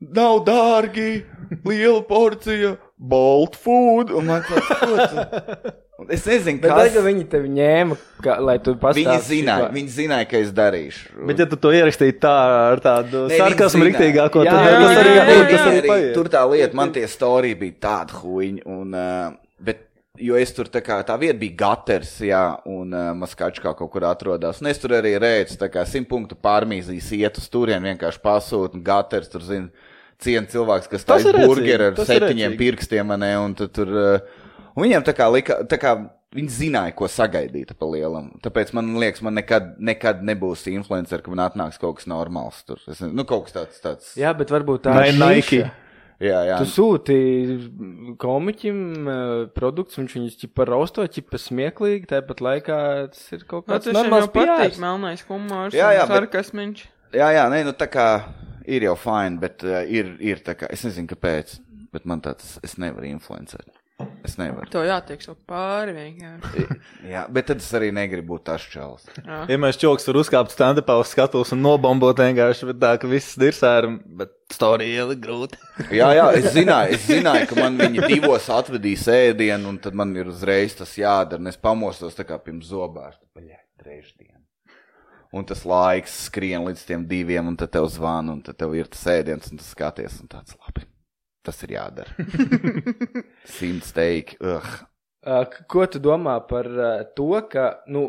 [0.00, 1.22] nav dārgi,
[1.64, 5.70] liela porcija, bolt food, un man tāds,
[6.08, 6.78] Es nezinu, Bet kas.
[6.88, 9.10] tagad viņi tevi ņēma, ka, lai tu pastāstītu.
[9.10, 11.10] Viņi zināja, viņi zināja, ka es darīšu.
[11.28, 12.32] Bet, ja tu to ierakstīji tā
[12.70, 15.84] ar tādu sarkasmu riktīgāko, Jā, tad jā, tas arī, jā, jā, tas arī jā.
[15.90, 16.10] paiet.
[16.16, 18.96] Tur tā lieta, man tie storija bija tāda huīņa, un,
[19.68, 19.84] bet,
[20.20, 24.08] jo es tur tā kā, tā vieta bija gaters, jā, un uh, Maskačkā kaut kur
[24.08, 28.24] atrodas, un es tur arī redzu, tā kā simt punktu pārmīzīs iet uz turien, vienkārši
[28.24, 29.68] pasūt, un gaters tur, zina,
[30.20, 33.72] cien cilvēks, kas Tas tā ir ir burgeri rēcīgi, ar septiņiem pirkstiem, ne, un tad
[33.76, 34.39] tur, uh,
[34.80, 35.98] un viņiem tā kā lika, tā kā,
[36.30, 38.28] Viņi zināja, ko sagaidīt pa lielam.
[38.38, 42.60] Tāpēc man liekas, man nekad, nekad nebūs influencer, ka man atnāks kaut kas normāls.
[42.62, 42.78] Tur.
[42.84, 43.80] Es, nezinu, nu, kaut kas tāds.
[43.82, 44.12] tāds.
[44.14, 45.64] Jā, bet varbūt tā ir Nike?
[46.22, 46.60] Jā, jā.
[46.60, 47.16] Tu sūti
[48.20, 52.78] komiķim uh, produktus, viņš viņus ķipa rosto, ķipa smieklīgi, tāpat laikā
[53.16, 56.84] tas ir kaut Nu, kāds jau normāls patīk, melnais humors, Jā, jā, bet- sarkasmiņš.
[57.16, 58.06] Jā, jā, nē, nu tā kā
[58.70, 61.56] ir jau fini, bet uh, ir, ir tā kā, es nezinu, kāpēc,
[61.90, 63.79] bet man tāds, es nevaru influencēt.
[64.26, 64.68] Es nevaru.
[64.72, 66.64] To jātiek so pāri vienkārši.
[67.12, 69.06] Jā, bet tad es arī negribu būt tas čels.
[69.26, 73.38] Ja mēs čoks tur uzkāpt stand-upā uz skatuves un nobombot vienkārši, bet tā, ka viss
[73.40, 73.88] ir,
[74.20, 75.60] bet storija ielikt grūti.
[76.00, 80.12] Jā, jā, es zināju, es zināju, ka man viņi divos atvedīs ēdienu, un tad man
[80.18, 83.22] ir uzreiz tas jādara, un es pamostos tā kā pirms zobārsta.
[83.36, 84.36] Baļā, trešdien.
[85.30, 88.90] Un tas laiks skrien līdz tiem diviem, un tad tev zvana, un tad tev ir
[88.90, 90.89] tas ēdiens, un tu skaties, un tāds labi.
[91.50, 92.14] Tas ir jādara.
[93.58, 94.36] Simt steiki.
[94.46, 94.74] Ugh.
[95.26, 98.06] Uh, ko tu domā par uh, to, ka nu,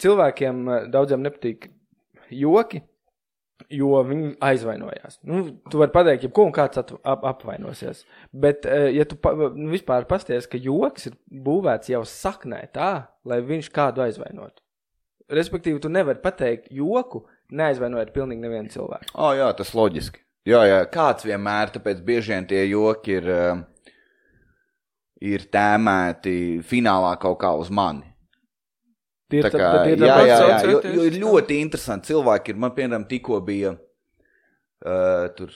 [0.00, 1.68] cilvēkiem uh, daudziem nepatīk
[2.32, 2.80] joki,
[3.70, 5.20] jo viņi aizvainojās?
[5.28, 8.06] Nu, tu vari pateikt, ja ko un kāds at, ap, apvainosies.
[8.32, 12.92] Bet, ja tu pa, nu, vispār pasties, ka joks ir būvēts jau saknē tā,
[13.28, 14.64] lai viņš kādu aizvainotu.
[15.28, 19.12] Respektīvi, tu nevari pateikt joku, neaizvainojot pilnīgi nevienu cilvēku.
[19.12, 20.24] O, jā, tas loģiski.
[20.46, 23.92] Jā, jā, kāds vienmēr, tāpēc bieži vien tie joki ir, uh,
[25.20, 28.06] ir tēmēti finālā kaut kā uz mani.
[29.28, 32.54] Tie ir Tā tā- kā, ir jā, jā, jā, jo, jo ir ļoti interesanti cilvēki.
[32.54, 35.52] Ir, man, piemēram, tikko bija uh, tur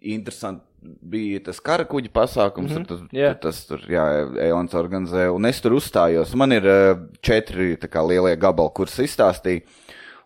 [0.00, 0.66] interesanti.
[0.82, 2.86] Bija tas karakuģa pasākums, mm -hmm.
[2.88, 3.28] tas, jā.
[3.38, 4.02] tas tur, jā,
[4.48, 6.34] Eons organizēja, un es tur uzstājos.
[6.34, 9.62] Man ir uh, četri tā kā, lielie gabali, kurus izstāstīju.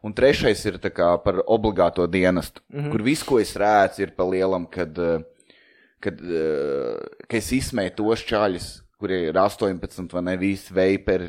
[0.07, 0.79] Un trešais ir
[1.25, 2.91] par obligāto dienestu, mm -hmm.
[2.91, 5.23] kur viss, ko es rēcu, ir pa lielam, kad, uh,
[6.01, 11.29] kad, uh, kad es izsmēju tos čaļus, kuriem ir 18 vai ne visi veiperi.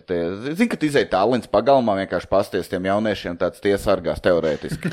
[0.53, 4.91] Zini, ka tu izēji tālens pagalmā vienkārši pasties tiem jauniešiem, tāds tiesargās teorētiski.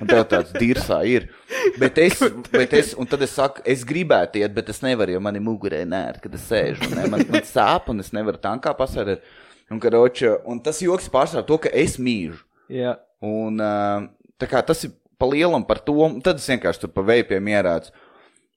[0.00, 1.28] Un tev tāds dirsā ir.
[1.78, 2.18] Bet es,
[2.50, 5.46] bet es, un tad es saku, es gribētu iet, bet es nevaru, jo man ir
[5.46, 6.90] mugurē nērt, kad es sēžu.
[6.96, 7.06] Ne?
[7.06, 9.22] Man, man sāp, un es nevaru tankā pasēdēt.
[9.70, 12.40] Un, karoča, un tas joks pārstāv to, ka es mīžu.
[12.70, 12.94] Jā.
[13.24, 13.60] Un,
[14.40, 17.92] kā tas ir pa lielam par to, tad es vienkārši tur pa veipiem ierādu.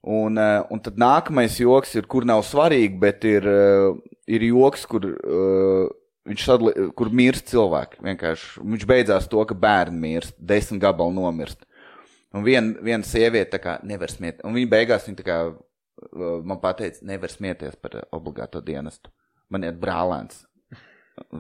[0.04, 3.48] Un, un tad nākamais joks ir, kur nav svarīgi, bet ir,
[4.28, 5.08] ir joks, kur,
[6.44, 8.02] sadali, kur mirst cilvēki.
[8.04, 11.64] Vienkārši viņš beidzās to, ka bērni mirst, desmit gabalu nomirst.
[12.34, 15.38] Un viena vien sieviete tā kā nevar smiet, un viņa beigās viņa kā
[16.44, 19.12] man pateica, nevar smieties par obligāto dienestu.
[19.54, 20.44] Man ir brālēns,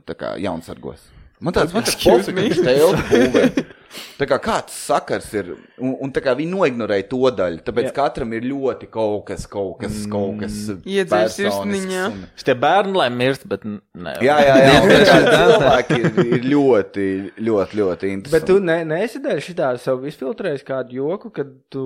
[0.05, 1.07] tā kā jaunsargos.
[1.43, 2.33] Man tāds, pofīgi, me.
[2.33, 3.69] ka viņš telpu būvē.
[4.17, 7.91] Tā kā kāds sakars ir, un, un tā kā viņi noignorēja to daļu, tāpēc Jā.
[7.99, 10.55] katram ir ļoti kaut kas, kaut kas, kaut kas.
[10.81, 12.05] Iedzērs sirsniņā.
[12.09, 14.15] un- Šitie bērni, lai mirst, bet n- ne.
[14.25, 14.79] Jā, jā, jā.
[14.85, 17.05] un tā Cilvēki ir, ir ļoti,
[17.49, 18.33] ļoti, ļoti interesanti.
[18.33, 21.85] Bet tu ne, neesi dēļ šitā sev izfiltrējis kādu joku, kad tu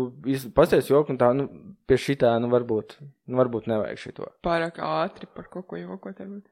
[0.55, 1.49] pasties joku un tā, nu,
[1.89, 4.31] pie šitā, nu, varbūt, nu, varbūt nevajag šito.
[4.47, 6.23] Pārāk ātri par kaut ko jokot.
[6.23, 6.47] varbūt.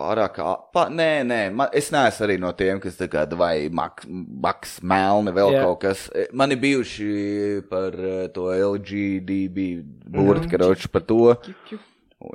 [0.00, 0.38] Pārāk,
[0.72, 5.34] pa, nē, nē, man, es neesmu arī no tiem, kas kā vai maks, maks melni,
[5.36, 5.66] vēl yeah.
[5.66, 6.06] kaut kas.
[6.16, 7.08] E, Man ir bijuši
[7.68, 9.66] par eh, to LGDB
[10.06, 10.52] burti, mm.
[10.54, 11.34] karoči par to.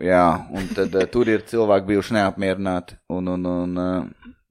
[0.06, 3.00] Jā, un tad uh, tur ir cilvēki bijuši neapmierināti.
[3.14, 3.82] Un, un, un,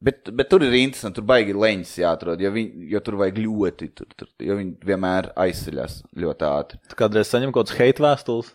[0.03, 3.92] bet, bet tur ir interesanti, tur baigi leņķis jāatrod, jo, viņ, jo tur vajag ļoti,
[3.98, 6.83] tur, tur, jo viņi vienmēr aizceļas ļoti ātri.
[6.90, 8.55] Tu kādreiz saņem kaut kādas hate vēstules.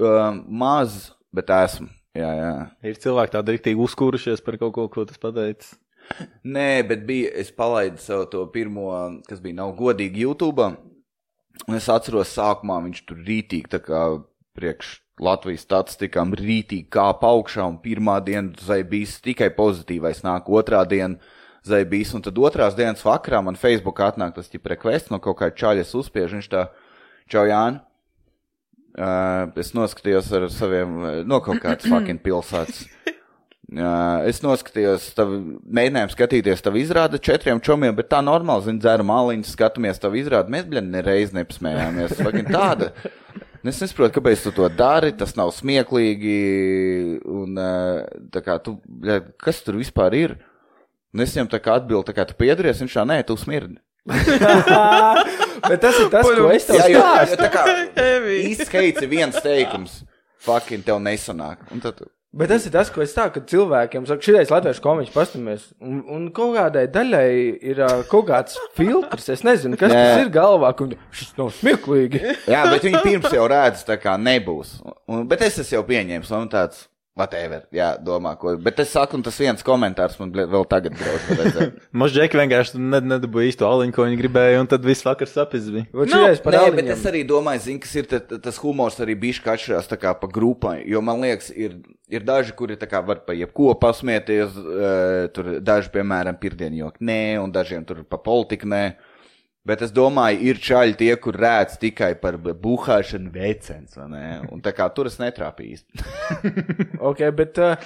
[0.00, 1.92] Uh, maz, bet esmu.
[2.18, 2.54] Jā, jā.
[2.90, 5.76] Ir cilvēki tādi rīktīgi uzkūrušies par kaut ko, ko tas pateicis.
[6.42, 8.88] Nē, bet bija, es palaidu savu to pirmo,
[9.28, 10.72] kas bija nav godīgi YouTube.
[11.68, 14.02] Un es atceros, sākumā viņš tur rītīgi, tā kā
[14.58, 21.20] priekš Latvijas statistikām, rītīgi kāpa augšā, un pirmā diena zaibīs tikai pozitīvais, nāk otrā diena
[21.66, 25.50] zaibīs, un tad otrās dienas vakarā man Facebook atnāk tas ķip requests no kaut kā
[25.52, 26.64] čaļas uzspiež, viņš tā,
[27.30, 27.82] čau Jāni,
[28.90, 32.88] Uh, es noskatījos ar saviem, uh, no kaut kādas fucking pilsētas.
[33.70, 35.38] Uh, es noskatījos, tavu,
[35.70, 40.50] mēģinājumu skatīties, tavu izrādi četriem čomiem, bet tā normāli, zinu, dzēru māliņus, skatāmies tavu izrādi.
[40.50, 42.16] Mēs, bļa, nereiz nepasmējāmies.
[42.18, 42.90] Fucking tāda.
[43.60, 46.36] Es nesaprotu, kāpēc tu to dari, tas nav smieklīgi.
[47.30, 50.34] Un, uh, kā, tu, bļa, kas tur vispār ir?
[51.14, 53.78] Un es viņam tā kā atbildu, tā kā tu piedaries, viņš tā, nē, tu smirdi.
[55.70, 57.34] Bet tas ir tas, ko es tev Jā, jo, stāstu.
[57.36, 57.64] jo tā kā
[58.50, 60.00] īsts heits ir viens teikums.
[60.40, 61.66] Fucking tev nesanāk.
[61.74, 64.82] Un tad, tu- Bet tas ir tas, ko es saku, kad cilvēkiem saka, šitais latviešu
[64.84, 65.64] komiķis pastamies.
[65.82, 67.32] Un, un kaut kādai daļai
[67.72, 69.26] ir uh, kaut kāds filtrs.
[69.34, 69.98] Es nezinu, kas Jā.
[70.14, 72.20] tas ir galvā, ka viņi- šis nav smieklīgi.
[72.46, 74.76] jā, bet viņi pirms jau redz, tā kā nebūs.
[75.10, 76.86] Un, bet es esmu jau pieņēmis, un tāds,
[77.20, 78.56] whatever, jā, domā, ko.
[78.64, 81.28] Bet es saku, un tas viens komentārs man vēl tagad grauž
[82.16, 85.84] džeki vienkārši ned- nedabūja īsto aliņu, ko viņi gribēja, un tad viss vakars sapizvi.
[85.92, 86.32] Vat Nu, Nē,
[86.64, 86.80] aliņiem.
[86.80, 90.00] bet es arī domāju, zin, kas ir ta- ta- tas humors arī bišķi atšķirās tā
[90.00, 91.76] kā pa grupai, jo man liekas, ir,
[92.10, 96.98] ir daži, kuri tā kā var pa jebko pasmieties, uh, tur daži, piemēram, pirdienu jok
[97.04, 98.84] nē, un dažiem tur pa politiku nē.
[99.68, 103.32] Bet es domāju, ir čaļi tie, kur rēc tikai par buhāšanu?
[104.48, 106.06] Un tā kā tur es netrāpīju īsti.
[107.10, 107.76] Okay, bet, uh,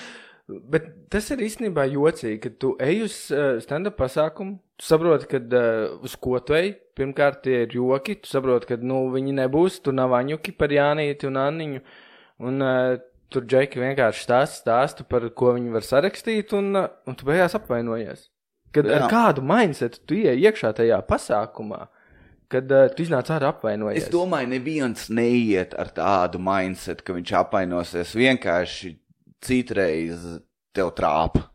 [0.71, 4.61] bet tas ir īstenībā jocīgi, ka tu ej uz uh, stand-up pasākumu.
[4.79, 6.77] Tu saproti, ka uh, uz ko tu ej.
[6.95, 8.21] Pirmkārt, tie ir joki.
[8.23, 9.81] Tu saproti, ka nu, viņi nebūs.
[9.83, 11.83] Tur nav aņuki par Jānīti un Anniņu.
[12.47, 12.67] Un,
[13.35, 18.29] tur džeki vienkārši stāsta stāstu par ko viņi var sarakstīt, un, un tu beigās apvainojies.
[18.75, 18.97] Kad Jā.
[18.99, 21.85] ar kādu mindsetu tu ieej iekšā tajā pasākumā,
[22.51, 24.09] kad uh, tu iznāc ārā apvainojies.
[24.09, 28.95] Es domāju, neviens neiet ar tādu mindset, ka viņš apvainosies vienkārši
[29.45, 30.25] citreiz
[30.75, 31.47] tev trāpa.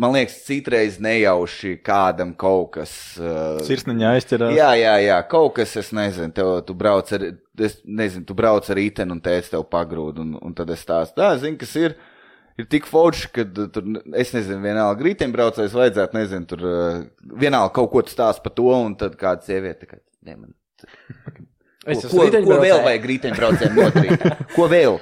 [0.00, 2.92] Man liekas, citreiz nejauši kādam kaut kas.
[3.20, 4.56] Uh, Sirsniņā aizķerās.
[4.56, 7.28] jā, jā, jā, kaut kas, es nezinu, tev, tu brauc ar,
[7.62, 11.20] es nezinu, tu brauc ar riteni un teici tev pagrūd, un, un tad es stāstu,
[11.20, 11.94] tā, zinu, kas ir.
[12.58, 17.00] Ir tik forši, ka tur, es nezinu, vienalga riteņbraucējs vajadzētu, nezinu, tur uh,
[17.40, 20.52] vienalga kaut ko stāst par to, un tad kāda sieviete, kā, ne, man,
[21.84, 24.22] Es ko, ko, ko vēl vajag riteņbraucējiem nodarīt?
[24.56, 24.94] ko vēl?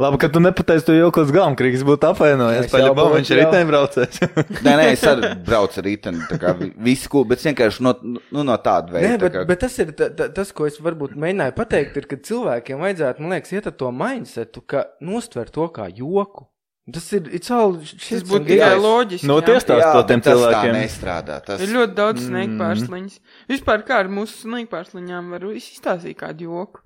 [0.00, 2.68] Labi, ka tu nepateici to joku līdz galam, Krigs būtu apvainojies.
[2.68, 4.20] Es jau Paļabā būtu, viņš ir riteņbraucējs.
[4.64, 7.92] Nē, nē, es arī braucu ar riteni, tā kā vi- viss cool, bet vienkārši no,
[8.04, 9.10] nu, no tāda veida.
[9.10, 11.98] Nē, tā bet, kā- bet tas ir ta, ta, tas, ko es varbūt mēģināju pateikt,
[12.00, 16.46] ir, ka cilvēkiem vajadzētu, man liekas, iet ar to mindsetu, ka nostver to kā joku.
[16.94, 19.26] Tas ir, it's all Tas būtu tikai loģiski.
[19.28, 19.46] No jā.
[19.50, 20.76] tiesas tās Jā, to tiem tas cilvēkiem.
[20.78, 21.40] nestrādā.
[21.46, 21.60] Tas...
[21.64, 22.28] Ir ļoti daudz Mm.
[22.30, 23.18] sniegu pārsliņas.
[23.52, 26.80] Vispār kā ar mūsu sniegu pārsliņām var izstāstīt kādu joku.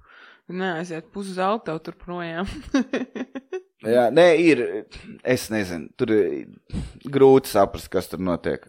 [0.48, 2.44] Neaiziet pusi zelta tur projām.
[3.84, 4.62] Jā, nē, ir.
[5.24, 6.46] Es nezinu, tur ir
[7.12, 8.64] grūti saprast, kas tur notiek.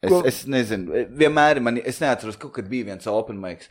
[0.00, 3.68] Es, Ko- es nezinu, vienmēr man, es neatceros, kaut kad bija viens open mics.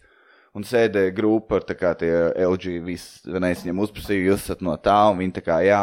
[0.57, 2.09] Un sēdēja grupa ar tā kā tie
[2.41, 5.81] LG, visi, vienais viņam uzprasīja, jūs esat no tā, un viņi tā kā, jā.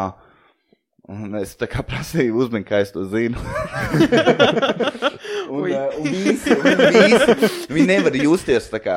[1.07, 3.39] Un es tā kā prasīju, uzmini, kā es to zinu.
[5.55, 5.71] un, Ui.
[5.71, 8.97] uh, un visi, un visi, viņi nevar justies tā kā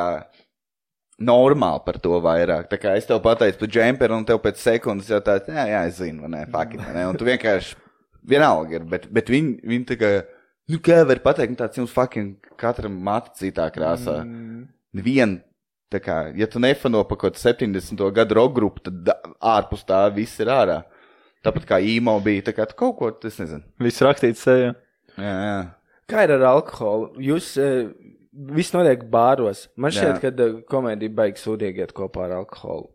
[1.19, 2.69] normāli par to vairāk.
[2.72, 5.84] Tā kā es tev pateicu par džemperu, un tev pēc sekundes jau tāds, jā, jā,
[5.91, 7.06] es zinu, vai ne, fucking, vai ne.
[7.12, 7.78] Un tu vienkārši
[8.30, 10.13] vienalga ir, bet, bet viņi, viņi tā kā,
[10.72, 14.22] nu, kā var pateikt, nu, tāds jums fucking katram matu citā krāsā.
[14.26, 14.63] Mm.
[15.06, 15.39] Vien,
[15.93, 18.08] tā kā, ja tu nefano pa kaut kādu 70.
[18.15, 20.82] gadu rock grupu, tad ārpus tā viss ir ārā.
[21.45, 23.63] Tāpat kā īmo bija, tā kā tu kaut ko, es nezinu.
[23.80, 24.73] Viss rakstīts sejā.
[25.15, 25.60] Jā, jā.
[26.10, 27.12] Kā ir ar alkoholu?
[27.23, 27.91] Jūs eh,
[28.56, 29.67] viss notiek bāros.
[29.80, 32.89] Man šķiet, ka eh, komēdija baigs sūdīgi iet kopā ar alkoholu.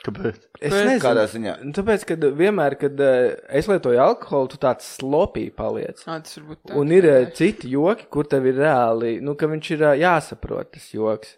[0.00, 0.38] Kāpēc?
[0.60, 1.00] Es nezinu.
[1.02, 1.54] Kādā ziņā?
[1.66, 6.00] Nu, Tāpēc, ka vienmēr, kad eh, es lietoju alkoholu, tu tāds slopī paliec.
[6.06, 6.78] Ā, tas varbūt tā.
[6.80, 10.88] Un ir eh, citi joki, kur tev ir reāli, nu, ka viņš ir jāsaprot, tas
[10.96, 11.36] joks.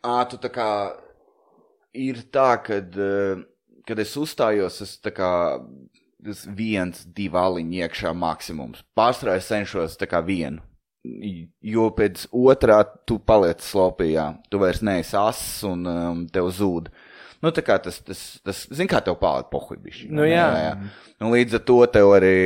[0.00, 0.70] Ā, tu tā kā
[2.00, 3.44] ir tā, kad, eh,
[3.90, 5.30] kad es uzstājos, es tā kā
[6.24, 8.84] tas viens, divi aliņi iekšā maksimums.
[8.96, 10.62] Pārstrā es cenšos tā kā vienu.
[11.64, 16.90] Jo pēc otrā tu paliec slopījā, tu vairs neesi ass un um, tev zūd.
[17.40, 20.10] Nu, tā kā tas, tas, tas zin, kā tev paliek pohuļbišķi.
[20.12, 20.44] Nu, jā.
[20.44, 21.06] jā, jā.
[21.24, 22.36] Un līdz ar to tev arī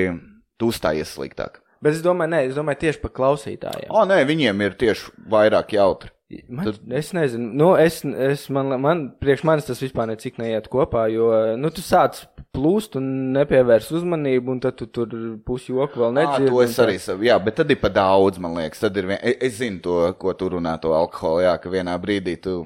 [0.60, 1.58] tu uzstājies sliktāk.
[1.82, 3.90] Bet es domāju, nē, es domāju tieši par klausītājiem.
[3.90, 6.14] O, nē, viņiem ir tieši vairāk jautri.
[6.48, 11.06] Man, es nezinu, nu, es, es man, man, priekš manis tas vispār necik neiet kopā,
[11.12, 11.28] jo,
[11.60, 12.22] nu, tu sāc
[12.54, 15.10] plūst un nepievērs uzmanību, un tad tu tur
[15.46, 16.52] pusi joku vēl nedzirdi.
[16.52, 17.26] to es arī saprotu.
[17.28, 18.82] Jā, bet tad ir pa daudz, man liekas.
[18.84, 19.18] Tad ir vien...
[19.20, 21.42] es, es zinu to, ko tu runā, to alkoholu.
[21.46, 22.60] Jā, ka vienā brīdī tu,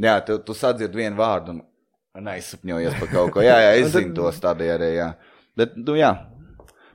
[0.00, 1.64] jā, tu, tu sadzirdi vienu vārdu un,
[2.18, 3.42] un aizsapņojies par kaut ko.
[3.44, 4.92] Jā, jā, es tad- zinu to stadiju arī.
[5.00, 5.10] Jā.
[5.58, 6.14] Bet, nu, jā.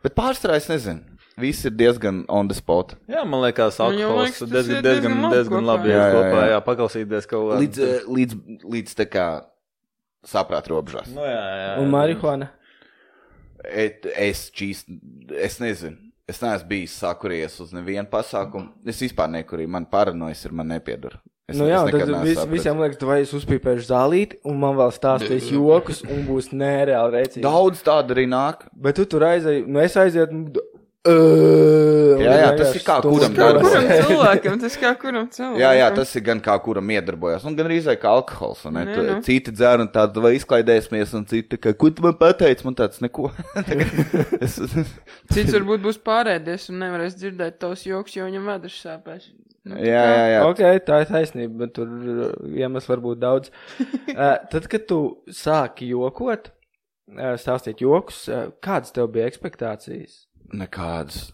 [0.05, 1.03] Bet pārsvarā es nezinu.
[1.37, 2.95] Viss ir diezgan on the spot.
[3.07, 5.67] Jā, man liekas, jau alkohols tas diezgan, diezgan, diezgan labi diezgan kopā.
[5.69, 6.39] labi Jā, jā, kopā.
[6.41, 6.47] jā.
[6.55, 7.59] Jā, paklausīties kaut kā.
[7.61, 8.37] Līdz, eh, līdz,
[8.73, 9.25] līdz tā kā
[10.25, 11.11] saprāt robežās.
[11.13, 11.69] Nu, jā, jā.
[11.83, 12.49] Un marihuana.
[13.67, 14.83] Et, es čīs,
[15.37, 15.97] es nezinu.
[16.27, 18.73] Es neesmu bijis sakuries uz nevienu pasākumu.
[18.85, 19.69] Es vispār nekurīju.
[19.71, 21.15] Man paranojas ir, man nepiedur.
[21.47, 24.75] Es, Nu jā, nekad tad vis, visiem liekas, tu vai es uzpīpēšu zālīti, un man
[24.75, 27.43] vēl stāstīs jokus, un būs nereāli rēcīgi.
[27.45, 28.65] Daudz tādu arī nāk.
[28.75, 30.65] Bet tu tur aizēji, nu es aizietu, nu,
[31.05, 34.07] uh, Jā, jā, tas ir kā kuram darbojas.
[34.07, 35.59] cilvēkam, tas kā kuram cilvēkam.
[35.61, 38.65] Jā, jā, tas ir gan kā kuram iedarbojas, un gan arī kā alkohols.
[38.65, 38.85] un ne?
[38.85, 39.17] Nē, Tu- nu.
[39.27, 43.01] Citi dzer un tādu vai izklaidēsimies, un citi, kā, ko tu man pateici, man tāds
[43.03, 43.31] neko.
[45.33, 49.31] Cits varbūt būs pārēdies un nevarēs dzirdēt tavus joks, jo viņam vēders sāpēs.
[49.67, 50.43] Nu, jā, jā, jā.
[50.47, 53.51] Ok, tā ir taisnība, bet tur uh, iemesls var būt daudz.
[54.17, 54.95] Uh, tad, kad tu
[55.29, 56.47] sāki jokot,
[57.37, 60.23] stāstīt jokus, uh, kādas tev bija expectācijas?
[60.53, 61.33] Nekādas.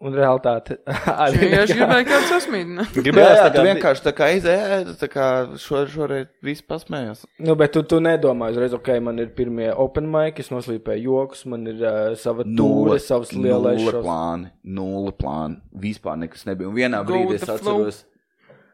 [0.00, 0.78] Un realitāte
[1.26, 1.78] arī Vienkārši nekā.
[1.84, 2.92] gribēju kādu sasmīdināt.
[2.96, 5.26] Jā, Gribējās jā, tā tu kā vienkārši tā kā aizēji, tā kā
[5.60, 7.26] šo, šoreiz viss pasmējās.
[7.44, 11.44] Nu, bet tu, tu nedomā uzreiz, ok, man ir pirmie open mic, es noslīpēju joks,
[11.52, 15.60] man ir uh, sava tūre, savs lielais nulle plāni, nulle plāni.
[15.84, 16.72] Vispār nekas nebija.
[16.72, 17.84] Un vienā Go brīdī es the flow.
[17.84, 18.00] atceros,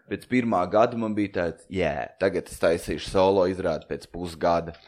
[0.06, 4.78] pēc pirmā gada man bija tāds, jā, tagad es taisīšu solo izrādi pēc pusgada.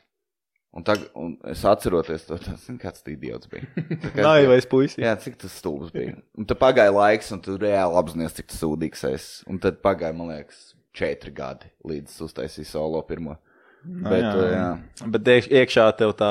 [0.76, 3.66] Un, tag, un es atceros to, tas kāds tas idiots bija.
[4.26, 4.98] Naivais puisis.
[5.00, 6.18] Jā, cik tas stulbs bija.
[6.38, 9.46] Un tad pagāja laiks, un tu reāli apzinājies, cik tas sūdīgs esi.
[9.48, 13.38] Un tad pagāja, man liekas, četri gadi, līdz es uztaisīju solo pirmo.
[13.88, 14.31] Nu, Bet, jā.
[14.35, 15.09] uh, jā.
[15.14, 16.29] Bet iekš, iekšā tev tā,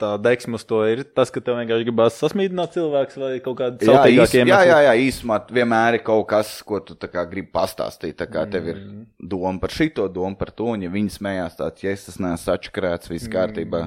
[0.00, 3.68] tā deksme uz to ir tas, ka tev vienkārši gribās sasmīdināt cilvēks vai kaut Jā,
[3.70, 8.18] īs, sautīgāka jā, jā, jā, īsumā vienmēr ir kaut kas, ko tu gribi pastāstīt.
[8.20, 9.06] Tā kā tev ir Mm.
[9.22, 12.42] doma par šito, doma par to, un ja viņi smējās tāds, ja es tas neesmu
[12.42, 13.86] sačakarēts, viss kārtībā.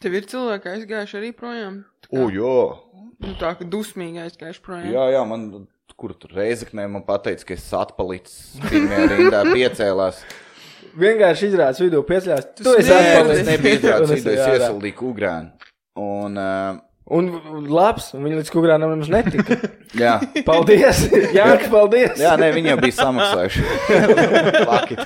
[0.00, 1.82] Tev ir cilvēki aizgājuši arī projām.
[2.10, 2.56] O, jā,
[3.20, 4.86] Nu, tā kā dusmīgi aizgājuši projām.
[4.88, 5.66] jā, jā, man,
[6.00, 10.22] kur tur reizeknē man pateica, ka es atpalicis pirmajā rindā piecēlās.
[11.00, 12.52] Vienkārši izrādās vidū piecļās.
[12.60, 13.08] Tu esi sniedzi.
[13.10, 13.40] atpalicis.
[13.40, 15.68] Es nebiju izrādījis, Un es esi iesildīju ugrānu.
[16.00, 16.78] Un, uh,
[17.10, 17.26] Un
[17.66, 19.56] labs, un viņi līdz kukurānam nemaz netika.
[19.98, 20.12] Jā.
[20.46, 21.00] Paldies!
[21.36, 22.20] Jā, paldies!
[22.22, 23.64] Jā, nē, viņi jau bija samaksājuši.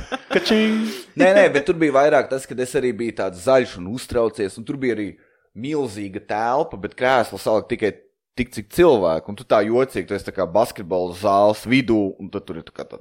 [1.20, 4.58] Nē, nē, bet tur bija vairāk tas, ka es arī biju tāds zaļš un uztraucies,
[4.60, 5.08] un tur bija arī
[5.56, 7.92] milzīga telpa, bet krēsla salikt tikai
[8.37, 12.28] tik, cik cilvēku, un tu tā jocīgi, tu esi tā kā basketbola zāles vidū, un
[12.34, 13.00] tad tur ir tā kā tā.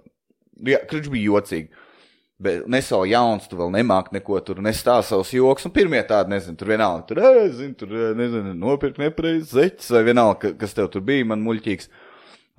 [0.70, 1.74] Jā, krič bija jocīgi.
[2.68, 5.68] Nesau jauns, tu vēl nemāki neko tur nestāst savus joks.
[5.70, 10.04] Un pirmie tādi, nezinu, tur vienalga, tur, ē, zinu, tur, nezinu, nopirkt nepareizi zeķis vai
[10.10, 11.88] vienalga, ka- kas tev tur bija, man muļķīgs.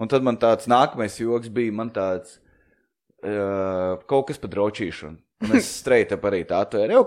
[0.00, 2.38] Un tad man tāds nākamais joks bija, man tāds
[3.24, 5.20] uh, kaut kas par drošīšanu.
[5.44, 7.02] Un es streita arī tā atvēru.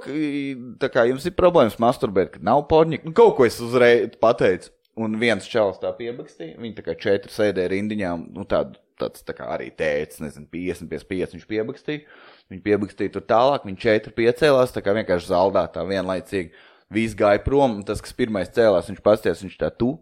[0.77, 3.07] Tā kā jums ir problēmas masturbēt, kad nav porņika.
[3.07, 4.69] Nu, kaut ko es uzreiz pateicu.
[4.97, 6.57] Un viens čels tā piebakstīja.
[6.61, 8.11] Viņi tā kā četri sēdēja rindiņā.
[8.33, 12.17] Nu, tādu, tāds tā kā arī tēcis, nezinu, 50, 55 viņš piebakstīja.
[12.51, 16.53] Viņi piebakstīja tur tālāk, viņi četri piecēlās, tā kā vienkārši zaldā tā vienlaicīgi.
[16.93, 19.97] Visi gāja prom, un tas, kas pirmais cēlās, viņš pasties, viņš tā tu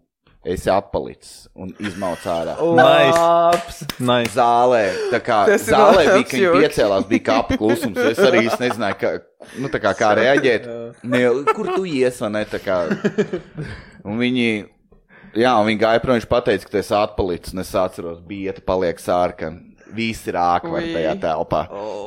[0.45, 2.53] esi apalicis un izmauc ārā.
[2.79, 3.81] Labs!
[3.97, 4.35] Nice.
[4.35, 7.97] Zālē, tā kā Tas zālē bija, labs ka viņi piecēlās, bija kāpa klusums.
[8.11, 9.13] Es arī īsti nezināju, kā,
[9.57, 10.69] nu, tā kā, kā reaģēt.
[11.09, 11.23] Ne,
[11.57, 12.45] kur tu ies, vai ne?
[12.49, 12.79] tā kā.
[14.05, 14.49] Un viņi,
[15.35, 19.01] jā, un viņi gāja prom, viņš pateica, ka tu esi atpalicis, es atceros, bieta paliek
[19.01, 19.75] sārkana.
[19.95, 20.81] Visi ir Ui.
[20.91, 21.61] tajā telpā.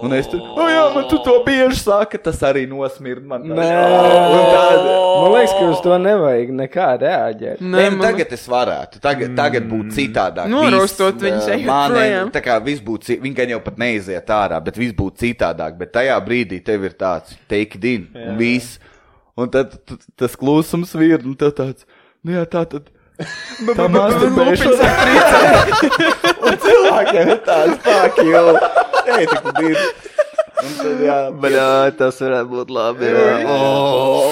[0.05, 3.47] Un es tur, oh, jā, man tu to bieži saka, tas arī nosmird man.
[3.47, 4.89] Nē, Un tad,
[5.23, 7.63] man liekas, ka uz to nevajag nekā reaģēt.
[7.63, 9.01] Nē, Nē, man tagad es varētu.
[9.05, 10.51] Tagad, tagad būtu citādāk.
[10.53, 12.35] Norostot viņus ā, ejot man, projām.
[12.35, 15.79] Tā kā viss būtu, viņi gan jau pat neiziet ārā, bet viss būtu citādāk.
[15.81, 18.77] Bet tajā brīdī tev ir tāds, take it in, un viss.
[19.39, 19.79] Un tad
[20.19, 21.87] tas klusums vir, un tev tāds,
[22.27, 22.91] nu jā, tā tad.
[23.19, 24.91] Tā masturbēšana.
[26.39, 28.43] Un cilvēkiem ir tāds, fuck you.
[29.09, 29.25] Ej,
[29.67, 29.81] ir.
[30.59, 31.67] Un tad, jā, Bet jā,
[31.99, 33.11] tas varētu būt labi.
[33.11, 33.39] Jā.
[33.51, 34.31] Oh,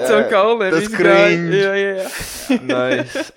[0.00, 0.98] Caur kauliem Tas izgāja.
[0.98, 1.60] cringe.
[1.60, 2.06] Jā, jā, jā.
[2.68, 3.30] Nice.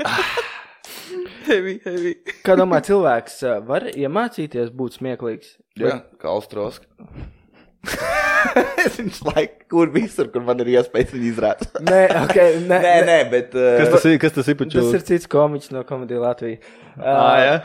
[1.48, 2.14] Heavy, heavy.
[2.46, 5.58] Kā domā, cilvēks var iemācīties būt smieklīgs?
[5.80, 6.86] Jā, Kalstrosk.
[8.98, 11.78] Viņš laik, kur visur, kur man ir iespējas viņu izrādīt.
[11.90, 13.54] Nē, ok, nē, Nē, nē, bet.
[13.54, 14.18] Kas Uh, tas ir?
[14.22, 14.58] Kas tas ir?
[14.64, 16.74] Tas ir cits komiķis no komēdijas Latvijas.
[17.00, 17.56] Ah, jā.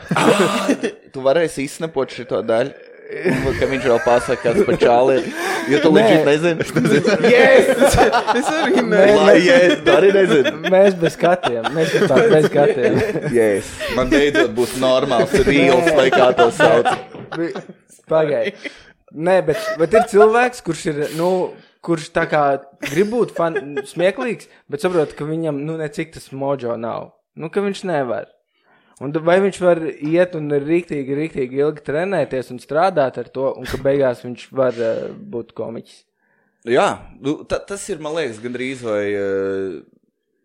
[1.13, 2.73] tu varēsi izsnapot šo daļu.
[3.09, 5.29] Un, Ka viņš vēl pasakā, kas par čāli ir.
[5.71, 6.65] Jo tu līdzi nezini.
[7.25, 7.71] Yes!
[8.37, 8.99] es arī nē.
[9.17, 10.51] Lai, ja es to arī nezinu.
[10.69, 12.99] Mēs bez skatiem, mēs vispār bez skatiem.
[13.33, 13.71] Yes.
[13.97, 16.91] Man beidzot būs normāls rīls, vai kā to sauc.
[18.09, 18.53] Pagaidi.
[19.15, 21.29] Nē, bet, bet ir cilvēks, kurš ir, nu,
[21.85, 22.43] kurš tā kā
[22.83, 27.13] grib būt fan, smieklīgs, bet saprot, ka viņam, nu, necik tas mojo nav.
[27.39, 28.27] Nu, ka viņš nevar.
[28.99, 33.67] Un vai viņš var iet un rīktīgi, rīktīgi ilgi trenēties un strādāt ar to, un
[33.69, 36.01] ka beigās viņš var uh, būt komiķis?
[36.67, 36.89] Jā,
[37.23, 39.05] nu, ta, tas ir, man liekas, gandrīz vai.
[39.15, 39.79] eh,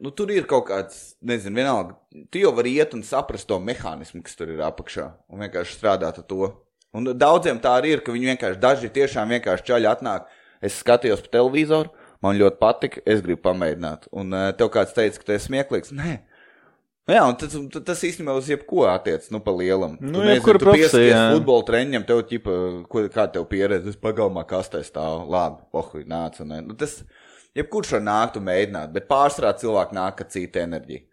[0.04, 1.94] Nu, tur ir kaut kāds, nezinu, vienalga.
[2.28, 6.18] Tu jau vari iet un saprast to mehānismu, kas tur ir apakšā, un vienkārši strādāt
[6.20, 6.48] ar to.
[6.94, 10.28] Un daudziem tā arī ir, ka viņi vienkārši daži tiešām vienkārši čaļi atnāk.
[10.64, 11.90] Es skatījos pa televizoru,
[12.24, 14.06] man ļoti patika, es gribu pamēģināt.
[14.14, 15.92] Un uh, tev kāds teica, ka tu esi smieklīgs.
[15.96, 16.14] Nē.
[16.14, 16.34] Nu
[17.04, 17.52] Jā, un tas,
[17.84, 19.98] tas īstenībā uz jebko attiecas, nu, pa lielam.
[20.00, 21.24] Nu, Tu nezini, jebkura tu profesija, pieskaries jā.
[21.34, 22.54] futbola treniņam, tev ķipa,
[22.88, 26.38] ko, kā tev pieredze, es pagalmā kastē stāvu, labi, pohuj, nāc.
[26.40, 27.02] Un, nu, tas,
[27.60, 31.04] jebkurš var nākt un mēģināt, bet pārsvarā cilvēki nāk ar citu enerģiju.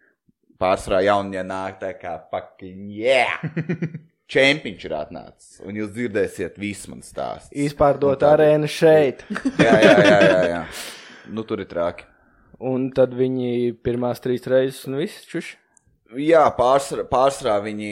[0.63, 3.43] Pārsvarā jaunie nāk tā kā fucking yeah!
[4.31, 7.51] Čempiņš ir atnācis, un jūs dzirdēsiet visu man stāstu.
[7.65, 9.25] Izpārdot arēnu šeit.
[9.59, 10.61] Jā, jā, jā, jā, jā.
[11.35, 12.07] Nu, tur ir traki.
[12.61, 15.57] Un tad viņi pirmās trīs reizes un viss čuši.
[16.21, 17.91] Jā, pārsvarā, pārsvarā viņi,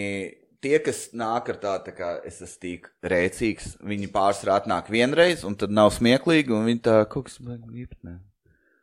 [0.63, 5.45] tie, kas nāk ar tādu, tā kā es esmu tik rēcīgs, viņi pārsvarā atnāk vienreiz,
[5.47, 8.17] un tad nav smieklīgi, un viņi tā kaut kas baigi īpatnē.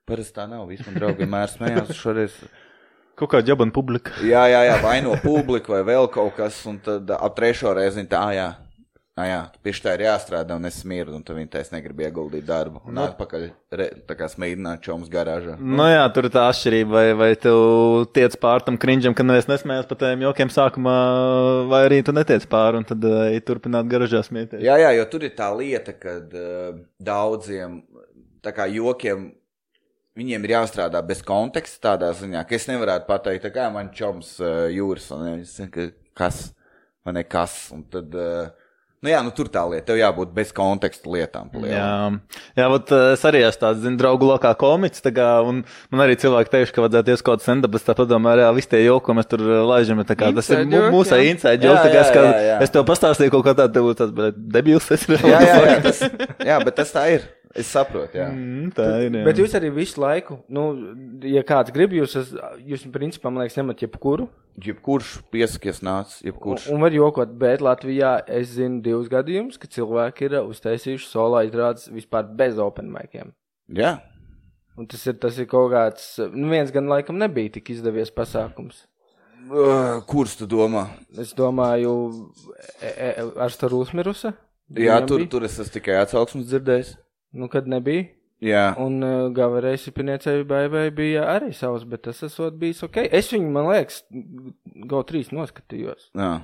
[0.08, 2.36] Parasti tā nav, visi man draugi vienmēr smējās, šoreiz.
[3.16, 4.12] Kaut kā ģabana publika.
[4.32, 8.04] Jā, jā, jā, vai no publika, vai vēl kaut kas, un tad ap trešo reizi
[8.10, 8.48] tā, "Ā, jā.
[9.16, 12.04] Ah, jā, pie tā ir jāstrādā, un es smirdu, un tad viņi tā es negribu
[12.04, 12.82] ieguldīt darbu.
[12.84, 15.54] Un atpakaļ, re, tā kā smīdināt čoms garāžā.
[15.56, 17.54] Nu jā, tur ir tā atšķirība, vai, vai tu
[18.12, 20.96] tiec pār tam krinģam, ka neviens nesmējas par tiem jokiem sākumā,
[21.72, 24.60] vai arī tu netiec pāri un tad uh, turpināt garažā smieties.
[24.60, 27.80] Jā, jā, jo tur ir tā lieta, ka uh, daudziem
[28.44, 29.30] tā kā jokiem.
[30.16, 34.64] Viņiem ir jāstrādā bez konteksta tādā ziņā, ka es nevarētu pateikt, kā man čoms uh,
[34.72, 36.54] jūras, un es saku, kas,
[37.04, 38.48] vai ne kas, un tad, uh,
[39.04, 41.52] nu jā, nu tur tā lieta, tev jābūt bez konteksta lietām.
[41.68, 41.90] Jā,
[42.56, 45.60] jā vat, uh, es arī esmu tāds, zinu, draugu lokā komiķis, tā kā, un
[45.92, 48.72] man arī cilvēki teikuši, ka vajadzētu ies kaut kāds stand-up, bet tā padomāju, jā, visi
[48.72, 50.64] tie joki, ko mēs tur laižam, ir tā kā, tas ir
[50.96, 52.28] mūsu inside joke, kā es, kā,
[52.64, 56.06] es tev pastāstīju kaut ko tādu, tāds, bet debils es Jā, jā, jā, tas,
[56.40, 57.34] jā, bet tas tā ir.
[57.56, 58.26] Es saprotu, jā.
[58.32, 59.10] Mm, tā ir.
[59.16, 59.24] jā.
[59.24, 60.64] Bet jūs arī visu laiku, nu,
[61.24, 62.34] ja kāds grib, jūs, es-
[62.66, 64.28] jūs principā, man liekas, nemat jebkuru.
[64.62, 66.68] Jebkurš piesakies nāc, Un, jebkurš.
[66.72, 71.88] un var jokot, bet Latvijā es zinu divus gadījumus, ka cilvēki ir uztaisījuši solo izrādes
[71.92, 73.32] vispār bez open maikiem.
[73.68, 73.98] Jā.
[74.78, 78.84] Un tas ir, tas ir kaut kāds, nu, viens gan laikam nebija tik izdevies pasākums.
[79.46, 80.88] Uh, Kurš tu domā?
[81.16, 81.92] Es domāju,
[82.82, 84.34] e, e, ar staru uzmirusa.
[84.74, 86.96] Jā, tur, tur es esmu tikai atsauksmes dzirdējis.
[87.36, 88.08] Nu, kad nebija.
[88.44, 88.64] Jā.
[88.80, 93.06] Un uh, Gavarēs Piniecei Baivai bija arī savs, bet tas esot bijis ok.
[93.08, 94.02] Es viņu, man liekas,
[94.90, 96.10] GO3 noskatījos.
[96.16, 96.34] Jā.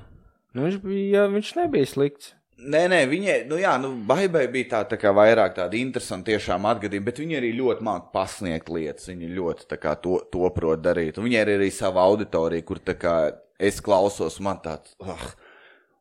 [0.53, 2.33] Nu, viņš bija, viņš nebija slikts.
[2.63, 6.69] Nē, nē, viņai, nu jā, nu, baigai bija tā, tā kā vairāk tāda interesanta tiešām
[6.71, 10.85] atgadījuma, bet viņi arī ļoti māk pasniegt lietas, viņi ļoti tā kā to, to prot
[10.85, 11.19] darīt.
[11.19, 13.17] Un viņi ir arī sava auditorija, kur tā kā
[13.59, 15.27] es klausos, man tāds, ah.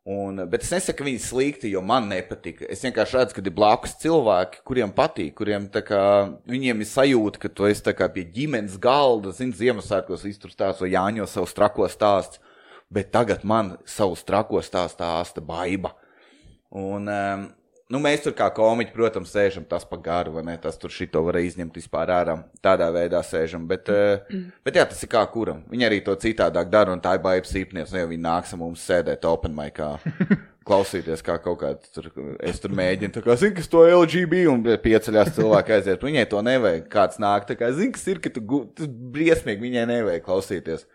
[0.02, 2.66] Un, bet es nesaku, ka viņi slikti, jo man nepatika.
[2.74, 6.02] Es vienkārši redzu, ka ir blakus cilvēki, kuriem patīk, kuriem kā,
[6.50, 10.96] viņiem ir sajūta, ka tu esi kā pie ģimenes galda, zini, Ziemassvētkos iztur stāstu vai
[10.96, 12.42] Jāņos savus trakos stāsts,
[12.90, 15.94] bet tagad man savus trakos stāstu stāsta baiba.
[16.74, 17.46] Un, um,
[17.92, 20.56] nu, mēs tur kā komiķi, protams, sēžam tas pa garu, vai ne?
[20.62, 22.38] Tas tur šito var izņemt vispār ārā.
[22.64, 23.68] Tādā veidā sēžam.
[23.70, 25.64] Bet, uh, bet jā, tas ir kā kuram.
[25.72, 27.92] Viņi arī to citādāk dara, un tā ir baigta sīpnieks.
[27.94, 29.94] Nu, ja viņi nāks mums sēdēt open micā.
[30.68, 32.12] Klausīties, kā kaut kāda tur,
[32.46, 36.04] es tur mēģinu, tā kā zinu, kas to LGB un pieceļās cilvēki aiziet.
[36.06, 36.86] Viņai to nevajag.
[36.92, 38.44] Kāds nāk, tā kā zinu, kas ir, ka tu,
[38.78, 40.86] tu briesmīgi viņai nevajag klausīties.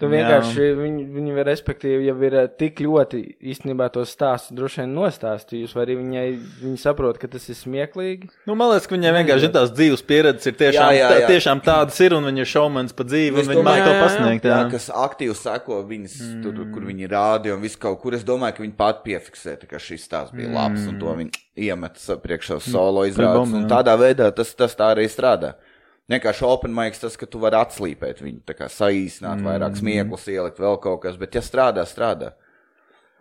[0.00, 3.18] Tu vienkārši, viņi, viņi var, respektīvi, jau ir eh, tik ļoti
[3.52, 6.24] īstenībā to stāstu droši vien nostāstījis, vai arī viņai,
[6.62, 8.30] viņi saprot, ka tas ir smieklīgi.
[8.48, 11.26] Nu, man liekas, ka viņai vienkārši tās dzīves pieredzes, ir tiešām, Jā, jā, jā.
[11.26, 14.48] tā, tiešām tādas ir, un viņa ir šaumans pa dzīvi, un viņa māca to pasniegt.
[14.48, 16.42] Jā, Jā, kas aktīvi seko viņas, mm.
[16.46, 18.16] tur, kur viņi rāda un visu kaut kur.
[18.16, 21.44] Es domāju, ka viņi pat piefiksē, tā, ka šis stāsts bija labs, un to viņi
[21.68, 23.52] iemet priekšā uz solo izrādes.
[23.52, 25.58] Un tādā veidā tas, tas tā arī strādā.
[26.10, 29.46] Vienkārši open mics tas, ka tu vari atslīpēt viņu, tā kā saīsināt, mm.
[29.46, 32.32] vairāk smieklus, ielikt vēl kaut kas, bet ja strādā, strādā.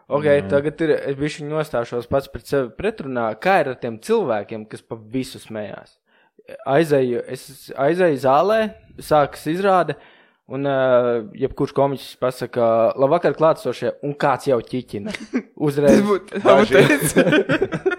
[0.10, 0.48] Ok, mm.
[0.50, 3.28] tagad ir, es biju nostāšos pats pret sevi pretrunā.
[3.42, 6.00] Kā ir ar tiem cilvēkiem, kas pa visu smējās?
[6.66, 7.44] Aizēju, es
[7.78, 8.60] aizēju zālē,
[9.06, 9.94] sākas izrāde,
[10.50, 15.14] un uh, jebkurš komiķis pasaka, labvakar klātsošie, un kāds jau ķiķina.
[15.70, 16.02] Uzreiz.
[16.42, 17.99] Tas būtu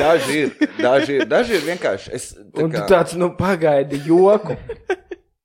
[0.00, 0.72] Daži ir.
[0.80, 2.14] Daži ir, daži ir, vienkārši.
[2.16, 4.56] Es, tā Un tu kā, tāds, nu, pagaidi joku.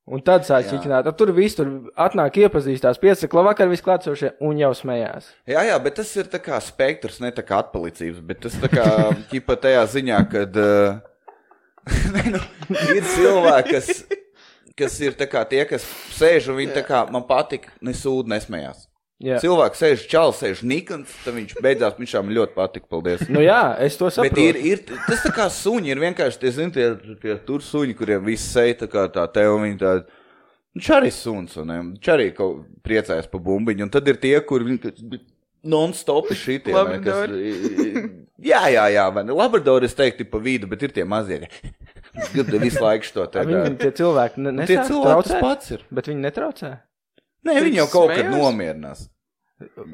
[0.05, 1.07] Un tad sāk ķiķināt.
[1.17, 5.31] Tur viss tur atnāk, iepazīstās, piesaka, labvakar, viss klātsošie, un jau smējās.
[5.49, 8.69] Jā, jā, bet tas ir tā kā spektrs, ne tā kā atpalicības, bet tas tā
[8.69, 8.85] kā
[9.31, 10.99] ķipa tajā ziņā, kad uh,
[12.29, 12.43] nu,
[12.93, 13.89] ir cilvēki, kas,
[14.77, 18.85] kas ir tā kā tie, kas sēž un viņi tā kā man patīk, nesūd, nesmējās.
[19.23, 19.37] Jā.
[19.39, 23.21] Cilvēks sēž čāls, sēž nikns, tad viņš beidzās, viņš man ļoti patīk, paldies.
[23.31, 24.43] Nu jā, es to Bet saprotu.
[24.43, 26.89] ir, ir, tas tā kā suņi, ir vienkārši tie, zini, tie,
[27.21, 29.93] tie tur suņi, kuriem viss seja tā kā tā te, un viņi tā,
[30.75, 34.67] viņš arī suns, un viņš arī kaut priecājas pa bumbiņu, un tad ir tie, kur
[34.67, 34.91] viņi
[35.65, 37.31] non-stop šitie, ne, kas,
[38.43, 41.47] jā, jā, jā, vai ne, labradori es teiktu pa vidu, bet ir tie mazie,
[42.35, 45.73] kad visu laiku šo te Viņi tie cilvēki ne, Tie nesāk cilvēki tas traucēt, pats
[45.77, 45.87] ir.
[45.95, 46.73] Bet viņi netraucē.
[47.45, 49.09] Nē, viņi jau kaut kad nomierinās.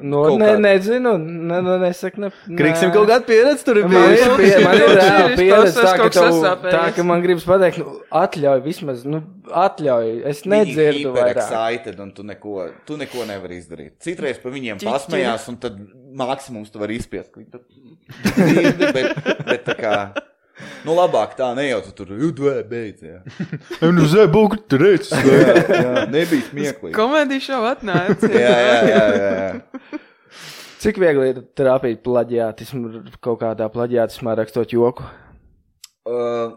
[0.02, 2.30] No, Kaut ne, kā- nezinu, ne, ne, nesaku, ne.
[2.58, 4.64] Kriksim kaut kāda pieredze tur ir Man ir, bijusi.
[4.64, 8.62] man ir reāla ir pieredze, tā, ka, tev, tā, ka man gribas pateikt, nu, atļauj
[8.64, 9.20] vismaz, nu,
[9.62, 11.38] atļauj, es nedzirdu vairāk.
[11.44, 12.56] excited, un tu neko,
[12.90, 13.94] tu neko nevari izdarīt.
[14.02, 15.78] Citreiz par viņiem pasmējās, un tad
[16.24, 17.30] maksimums tu vari izspiest.
[17.30, 17.62] ka viņi tad
[18.42, 19.14] dzirdi, bet,
[19.46, 19.94] bet tā kā,
[20.86, 23.20] nu labāk tā, ne jau tu tur, jū, tu ej, beidz, jā.
[23.82, 24.86] Nu, zēbuku tur
[25.84, 26.94] jā nebija smieklīgi.
[26.96, 28.30] Komēdija šau atnāca.
[28.30, 30.00] Jā, jā, jā, jā.
[30.82, 35.06] Cik viegli ir trāpīt plaģiātismu, kaut kādā plaģiātismā rakstot joku?
[36.02, 36.56] Uh,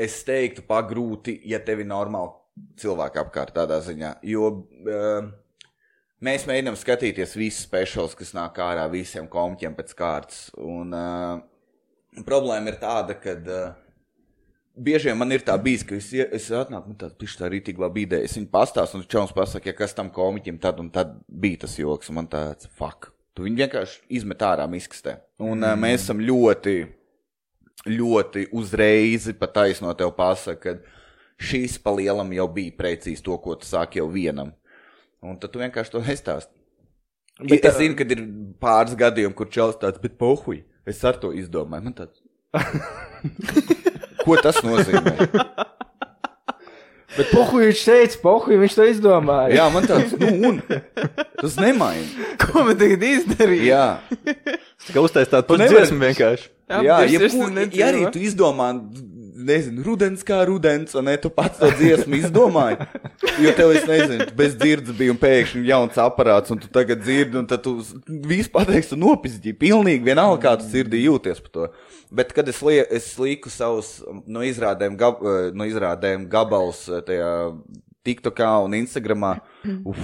[0.00, 2.32] es teiktu, pagrūti, ja tev ir normāli
[2.80, 4.14] cilvēki apkārt tādā ziņā.
[4.24, 5.28] Jo uh,
[6.24, 10.46] mēs mēģinām skatīties visus speciālus, kas nāk ārā visiem komiķiem pēc kārtas.
[10.56, 11.42] Un uh,
[12.26, 13.72] problēma ir tāda, ka uh,
[14.74, 18.06] bieži vien man ir tā bijis, ka es, es atnāku, man tāds pišķi tā labi
[18.06, 18.26] ideja.
[18.26, 21.78] Es viņu pastāstu, un čauns pasaka, ja kas tam komiķim tad un tad bija tas
[21.78, 23.12] joks, un man tāds, fuck.
[23.34, 25.20] Tu viņu vienkārši izmet ārā miskastē.
[25.38, 26.78] Un uh, mēs esam ļoti
[27.88, 33.56] ļoti uzreiz pat taisno tev pasaka, ka šīs pa lielam jau bija precīzi to, ko
[33.56, 34.52] tu sāki jau vienam.
[35.24, 36.52] Un tad tu vienkārši to nestāsti.
[37.40, 38.20] Bet, Bet, es zinu, ka ir
[38.60, 41.82] pāris gadījumi, kur čels tāds, bet pohuj, es ar to izdomāju.
[41.84, 42.20] Man tāds.
[44.24, 45.16] Ko tas nozīmē?
[47.10, 49.50] Bet pohuj viņš teica, pohuj viņš to izdomāja.
[49.56, 50.60] Jā, man tāds, nu, un
[51.40, 52.28] tas nemaina.
[52.38, 53.66] Ko man tagad izdarīja?
[53.66, 54.34] Jā,
[54.94, 56.46] Kā uztaisīt tādu nevari- dziesmu vienkārši.
[56.70, 57.86] jā, ja, es ja nedzīvoju.
[57.88, 58.68] arī tu izdomā
[59.46, 62.78] nezinu, rudens kā rudens, un ne, tu pats to dziesmu izdomāji.
[63.42, 67.38] Jo tev, es nezinu, bez dzirdes bija un pēkšņi jauns aparāts, un tu tagad dzirdi,
[67.40, 67.76] un tad tu
[68.30, 69.58] visu pateiksi, nopizdīji.
[69.60, 71.68] Pilnīgi vienalga, kā tu sirdī jūties par to.
[72.10, 77.04] Bet, kad es, lie, es liku savus no izrādēm, gab, eh, no izrādēm gabalus eh,
[77.06, 77.30] tajā
[78.06, 79.36] TikTokā un Instagramā,
[79.84, 80.00] uf,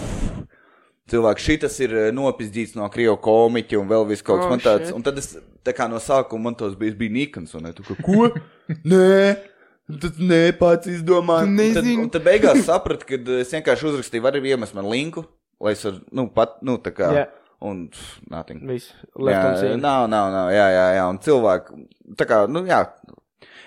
[1.11, 4.87] cilvēks šitas ir eh, nopizdīts no krievu komiķa un vēl viss kaut kas Oh, tāds.
[4.89, 4.97] shit.
[4.97, 5.33] Un tad es,
[5.67, 8.31] tā kā no sākuma man tos bija, es biju nikns, un ne, tu kā, ko?
[8.85, 9.37] Nē!
[9.87, 11.53] Tas nē, pats izdomāju.
[11.77, 15.23] Tad, un tad beigās sapratu, ka es vienkārši uzrakstīju, varu iemest man linku,
[15.63, 17.13] lai es varu, nu, pat, nu, tā kā.
[17.15, 17.27] Jā.
[17.63, 17.85] Un,
[18.29, 18.65] nothing.
[18.69, 18.91] Viss.
[19.17, 21.79] Jā, nav, nav, nav, jā, jā, jā, un cilvēku,
[22.19, 22.83] tā kā, nu, jā,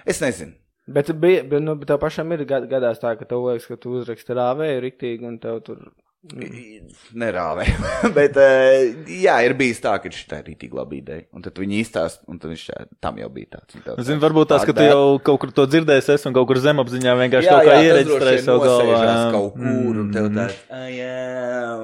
[0.06, 0.54] es nezinu.
[0.92, 3.80] Bet, bija, bet, nu, bet tev pašam ir gad- gadās tā, ka tev liekas, ka
[3.82, 5.82] tu uzraksti rāvēju riktīgi un tev tur.
[6.20, 7.64] Nerāvē.
[8.18, 8.90] Bet, eh,
[9.24, 11.24] jā, ir bijis tā, ka šī ir rītīgi laba ideja.
[11.32, 13.78] Un tad viņi izstāsta, un tad viņš tā, tam jau bija tāds.
[13.86, 17.14] tāds, varbūt tas, ka tu jau kaut kur to dzirdēsi, es un kaut kur zemapziņā
[17.22, 18.98] vienkārši Jā, kaut kā vien savu galvā.
[18.98, 19.14] jā.
[19.32, 21.14] Kaut kur, un tev tāds, "Ah, jā,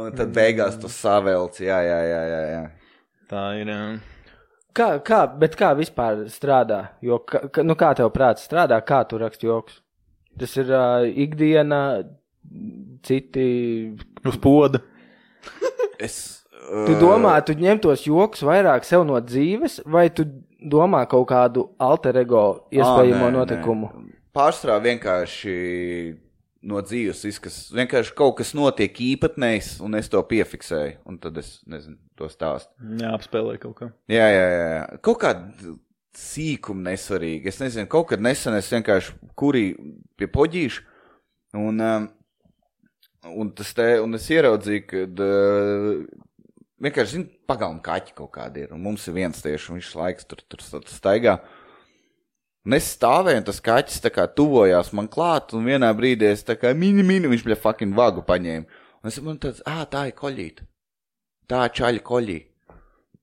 [0.03, 2.43] un tad beigās tu savelc, jā, jā, jā, jā.
[2.51, 2.65] jā.
[3.31, 3.71] Tā ir.
[3.71, 3.79] Jā.
[4.75, 6.81] Kā, kā, bet kā vispār strādā?
[7.01, 9.79] Jo, ka- nu, kā tev prāts strādā, kā tu raksti joks?
[10.37, 12.03] Tas ir uh, ikdiena,
[13.05, 13.45] citi.
[14.25, 14.81] Uz poda.
[16.01, 16.17] Es.
[16.87, 20.25] Tu domā, tu ņem tos joks vairāk sev no dzīves, vai tu
[20.65, 22.41] domā kaut kādu alter ego
[22.73, 23.91] iespējamo Ā, nē, notikumu?
[23.93, 24.15] nē.
[24.35, 25.53] Pārstrā vienkārši
[26.65, 31.59] no dzīves izkas, vienkārši kaut kas notiek īpatnējs, un es to piefiksēju, un tad es,
[31.69, 32.73] nezinu, to stāstu.
[32.97, 33.91] Jā, apspēlēja kaut kā.
[34.09, 34.83] Jā, jā, jā, jā.
[35.05, 35.75] Kaut kāda
[36.17, 37.51] sīkuma nesvarīga.
[37.53, 40.85] Es nezinu, kaut kad nesen es vienkārši kurīju pie poģīša,
[41.61, 42.09] un, um,
[43.33, 45.03] un, te, un es ieraudzīju, ka
[46.85, 50.27] vienkārši, zinu, pagalma kaķi kaut kādi ir, un mums ir viens tieši, un viņš laiks
[50.29, 51.39] tur, tur, staigā.
[52.65, 56.41] Un es stāvēju, un tas kaķis tā kā tuvojās man klāt, un vienā brīdī es
[56.45, 58.81] tā kā mini, mini, viņš bija fucking vagu paņēma.
[59.05, 60.65] Un es man tāds, ah, tā ir koļīta.
[61.45, 62.49] Tā ir čaļa koļīta.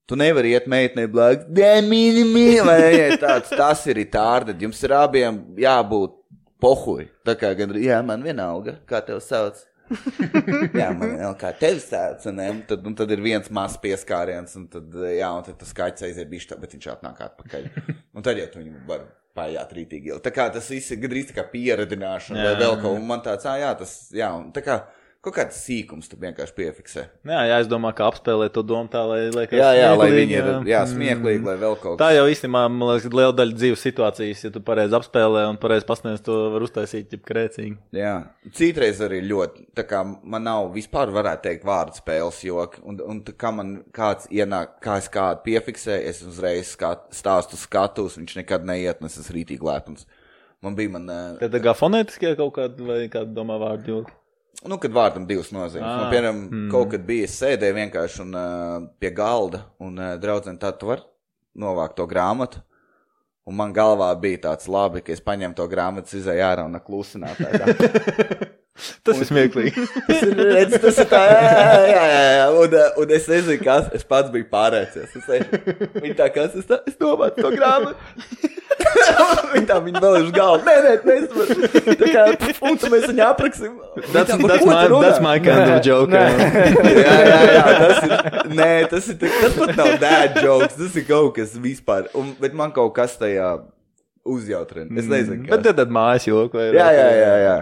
[0.07, 2.23] Tu nevari iet meitenei blakus, nē, mīli,
[2.67, 3.19] vai ne?
[3.23, 4.55] Tāds, tas ir tārda.
[4.61, 6.15] Jums ir abiem jābūt
[6.63, 7.09] pohuļi.
[7.27, 9.59] Tā kā gan, jā, man vienalga, kā tev sauc.
[10.81, 12.27] jā, man vienalga, kā tevi sauc.
[12.31, 15.75] Un, un, tad, un tad ir viens mazs pieskāriens, un tad, jā, un tad tas
[15.77, 17.69] kaķis aiziet bišķi, bet viņš atnāk atpakaļ.
[18.17, 20.11] Un tad jau tu viņu var pājāt rītīgi.
[20.13, 20.23] ilgi.
[20.27, 22.99] Tā kā tas viss ir gandrīz tā kā pieredināšana, vai vēl kaut.
[22.99, 24.83] Un man tāds, jā, tas, jā, un tā kā
[25.23, 27.03] kaut kāds sīkums tu vienkārši piefiksē.
[27.31, 29.55] Jā, jā, es domāju, ka apspēlē to domu tā, lai liekas.
[29.55, 33.07] Jā, jā, lai viņi ir jā, smieklīgi, lai vēl kaut Tā jau īstenībā, man liekas,
[33.15, 37.23] liela daļa dzīves situācijas, ja tu pareizi apspēlē un pareizi pasniedz, to var uztaisīt ķip
[37.29, 37.77] krēcīgi.
[37.95, 38.17] Jā,
[38.59, 39.69] citreiz arī ļoti.
[39.79, 42.83] Tā kā man nav vispār, varētu teikt, vārdu spēles joki.
[42.83, 48.19] Un, un kā man kāds ienāk, kā es kādu piefiksēju, es uzreiz skat, stāstu skatus,
[48.19, 50.09] viņš nekad neiet, un es esmu rītīgi lepns.
[50.63, 51.07] Man bija, man,
[51.39, 54.19] Tad tā kā fonētiskie kaut kādi vai kāda domā vārdu jūtas.
[54.69, 55.87] Nu, kad vārdam divas nozīmes.
[55.87, 56.67] Ā, Man, piemēram, mm.
[56.73, 60.93] kaut kad bija, es sēdēju vienkārši un, uh, pie galda, un uh, draudzene tā, tu
[60.93, 61.05] vari
[61.59, 62.63] novākt to grāmatu.
[63.49, 67.41] Un man galvā bija tāds labi, ka es paņēmu to grāmatu, izēju ārā un klusināt.
[69.05, 69.83] Tas ir smieklīgi.
[70.09, 72.47] Tas ir, redz, tas ir tā, jā, jā, jā, jā, jā.
[72.57, 75.13] Un, uh, un es nezinu, kas, es pats biju pārēcies.
[75.19, 75.27] Es
[76.01, 77.99] viņa tā, kas, es, tā, es domāju to grāmatu.
[79.53, 80.65] viņa tā, viņa vēl ir uz galda.
[80.65, 81.69] Nē, nē, nē, varu.
[82.01, 82.25] Tā kā,
[82.71, 83.75] un tad mēs viņu apraksim.
[84.09, 86.17] That's, tā, that's, "Par ko my, tu runā?" that's my kind of joke.
[86.17, 86.25] jā.
[87.05, 88.17] jā, jā, jā, tas ir.
[88.57, 89.21] Nē, tas ir.
[89.21, 90.81] Tas pat nav dad jokes.
[90.81, 92.09] Tas ir kaut kas vispār.
[92.19, 93.53] Un, bet man kaut kas tajā
[94.25, 94.89] uzjautrina.
[94.97, 95.45] Es nezinu.
[95.45, 95.69] Bet Kas.
[95.69, 97.33] tad, tad mājas joku vai Jā, jā, jā.
[97.45, 97.57] jā.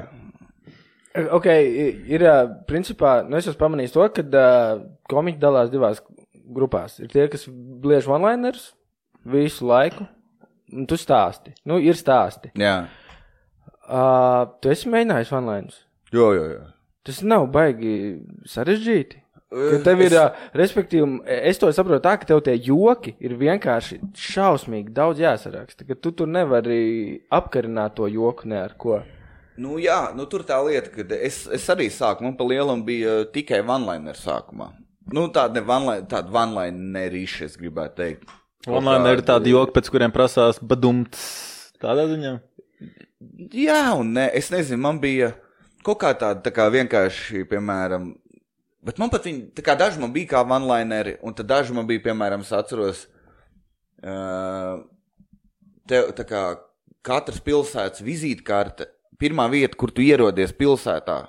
[1.10, 2.22] Ok, ir
[2.70, 5.98] principā, nu es esmu pamanījis to, ka uh, komiķi dalās divās
[6.54, 7.00] grupās.
[7.02, 8.70] Ir tie, kas bliež one-liners
[9.26, 10.06] visu laiku,
[10.70, 11.56] un tu stāsti.
[11.66, 12.52] Nu, ir stāsti.
[12.58, 12.84] jā.
[13.90, 15.80] Uh, tu esi mēģinājis one-liners.
[16.14, 16.62] Jo, jo, jo.
[17.06, 19.18] Tas nav baigi sarežģīti.
[19.50, 20.42] Ka tev ir, es...
[20.54, 25.96] respektīvi, es to saprotu tā, ka tev tie joki ir vienkārši šausmīgi daudz jāsaraksta, ka
[25.98, 29.00] tu tur nevari apkarināt to joku ne ar ko.
[29.58, 33.20] Nu, jā, nu, tur tā lieta, ka es, es arī sāku, man pa lielam bija
[33.24, 34.70] uh, tikai one-liner sākumā.
[35.10, 38.30] Nu, tāda ne one-line, tāda one-linerīša, es gribētu teikt.
[38.68, 41.22] Online ir tādi joki, pēc kuriem prasās badumts.
[41.80, 42.34] Tādā ziņā.
[43.56, 45.32] Jā, un ne, es nezinu, man bija
[45.84, 48.10] kaut kā tāda, tā kā vienkārši, piemēram,
[48.84, 51.88] bet man pat viņi, tā kā daži man bija kā one-lineri, un tad daži man
[51.88, 53.06] bija, piemēram, es atceros,
[54.04, 54.80] uh,
[55.88, 56.44] te, tā kā
[57.06, 58.90] katras pilsētas vizītkarte,
[59.20, 61.20] pirmā vieta, kur tu ierodies pilsētā,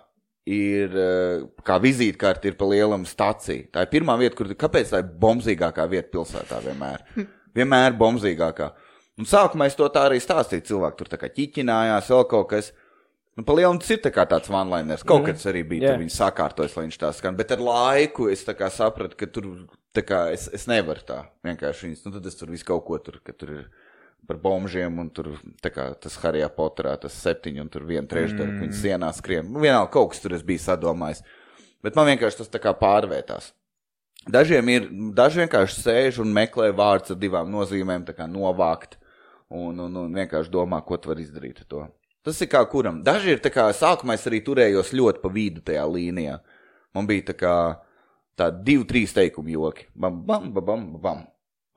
[0.50, 3.68] ir uh, kā vizītkarte, ir pa lielam stacija.
[3.74, 7.04] Tā ir pirmā vieta, kur tu, kāpēc tā ir bombzīgākā vieta pilsētā vienmēr?
[7.58, 8.70] Vienmēr bombzīgākā.
[9.20, 10.64] Un sākumā es to tā arī stāstīju.
[10.70, 12.72] Cilvēki tur tā kā ķiķinājās, vēl kaut kas.
[13.36, 15.04] Nu, pa lielu tas ir tā tāds one-liners.
[15.08, 15.34] Kaut mm.
[15.34, 16.00] kas arī bija, yeah.
[16.00, 17.36] viņi sakārtojas, lai viņš tā skan.
[17.36, 19.50] Bet ar laiku es sapratu, ka tur
[20.00, 22.06] kā es, es nevaru tā vienkārši viņas.
[22.08, 23.64] Nu, tad es tur visu kaut ko tur, ka tur ir
[24.28, 28.60] par bombžiem un tur kā tas Harijā Poterā, tas septiņi un tur viena trešdaļa, mm.
[28.66, 29.50] viņas sienā skrien.
[29.50, 31.24] Nu, vienalga kaut kas tur es biju sadomājis.
[31.82, 33.52] Bet man vienkārši tas tā kā pārvērtās.
[34.30, 34.84] Dažiem ir,
[35.18, 39.00] daži vienkārši sēž un meklē vārds ar divām nozīmēm, tā kā novākt,
[39.50, 41.86] un, un, un vienkārši domā, ko tu vari izdarīt ar to.
[42.22, 43.00] Tas ir kā kuram.
[43.02, 46.38] Daži ir tā kā, sākumā es arī turējos ļoti pa vidu tajā līnijā.
[46.94, 47.56] Man bija tā kā,
[48.38, 49.88] tā divi, trīs teikumu joki.
[49.98, 51.24] Bam, bam, bam, bam, bam.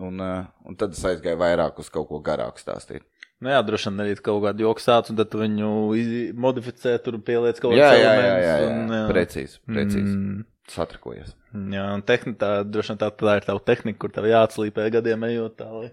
[0.03, 3.05] Un, uh, un tad es aizgāju vairāk uz kaut ko garāku stāstīt.
[3.43, 5.71] Nu, jā, droši vien arī kaut kādu joku sāc, un tad viņu
[6.41, 8.69] modificē, tur pieliec kaut kādas jā, jā, jā, jā.
[8.71, 9.01] un, jā.
[9.11, 10.15] Precīzi, precīzi.
[10.15, 10.45] Mm.
[10.73, 11.35] Satrakojies.
[11.75, 15.27] Jā, un tehnika, tā, droši vien tā, tā ir tava tehnika, kur tev jāatslīpē gadiem
[15.29, 15.91] ejot tā, lai.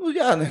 [0.00, 0.48] Nu, jā, ne,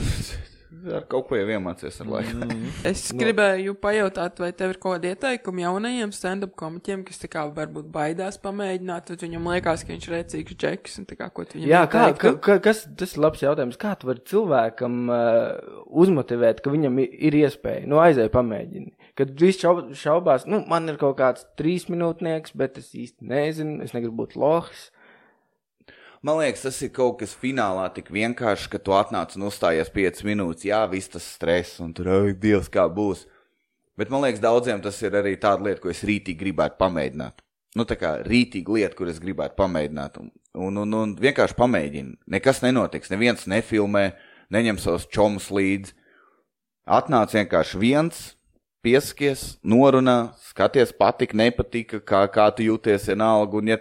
[0.93, 2.35] ar kaut ko jau iemācies ar laiku.
[2.37, 2.67] Mm.
[2.89, 7.89] Es gribēju pajautāt, vai tev ir kaut kādi ieteikumi jaunajiem stand-up komiķiem, kas kā varbūt
[7.93, 11.71] baidās pamēģināt, tad viņam liekas, ka viņš ir rēcīgs džeks un tā kā ko viņam
[11.71, 12.43] Jā, kā, ka, ieteiktu?
[12.45, 13.79] ka, kas, tas ir labs jautājums.
[13.81, 18.93] Kā tu vari cilvēkam uh, uzmotivēt, ka viņam ir iespēja, nu, aizēj pamēģini.
[19.19, 23.81] Kad viss šaub, šaubās, nu, man ir kaut kāds trīs minūtnieks, bet es īsti nezinu,
[23.83, 24.89] es negribu būt lohs.
[26.25, 30.25] Man liekas, tas ir kaut kas finālā tik vienkārši, ka tu atnāc un uzstājies 5
[30.27, 30.65] minūtes.
[30.67, 33.23] Jā, viss tas stress un tur, oi, Dievs, kā būs.
[33.99, 37.39] Bet man liekas, daudziem tas ir arī tāda lieta, ko es rītīgi gribētu pamēģināt.
[37.79, 40.19] Nu, tā kā rītīga lieta, kur es gribētu pamēģināt.
[40.19, 42.17] Un, un, un, un vienkārši pamēģini.
[42.35, 44.05] Nekas nenotiks, neviens nefilmē,
[44.51, 45.95] neņem savus čomus līdzi.
[46.99, 48.23] Atnāc vienkārši viens,
[48.85, 53.59] piesakies, norunā, skaties, patika, nepatika, kā, kā tu jūties, vienalga.
[53.59, 53.79] Un, ja,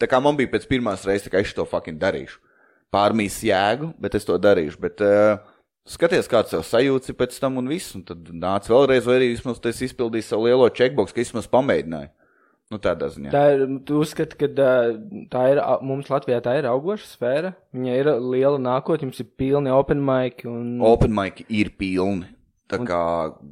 [0.00, 2.40] tā kā man bija pēc pirmās reizes, kā es to fucking darīšu.
[2.94, 4.80] Pārmīs jēgu, bet es to darīšu.
[4.82, 5.40] Bet, uh,
[5.88, 7.94] skaties, kāds tev sajūts ir pēc tam un viss.
[7.98, 12.12] Un tad nāc vēlreiz, vai arī vismaz tas izpildīs savu lielo checkbox, ka vismaz pamēģināju.
[12.72, 13.30] Nu, tādā ziņā.
[13.30, 14.48] Tā ir, tu uzskati, ka
[15.30, 17.52] tā ir, mums Latvijā tā ir augoša sfēra.
[17.76, 22.30] Viņa ir liela nākotne, jums ir pilni open mic un Open mic ir pilni.
[22.70, 23.02] Tā kā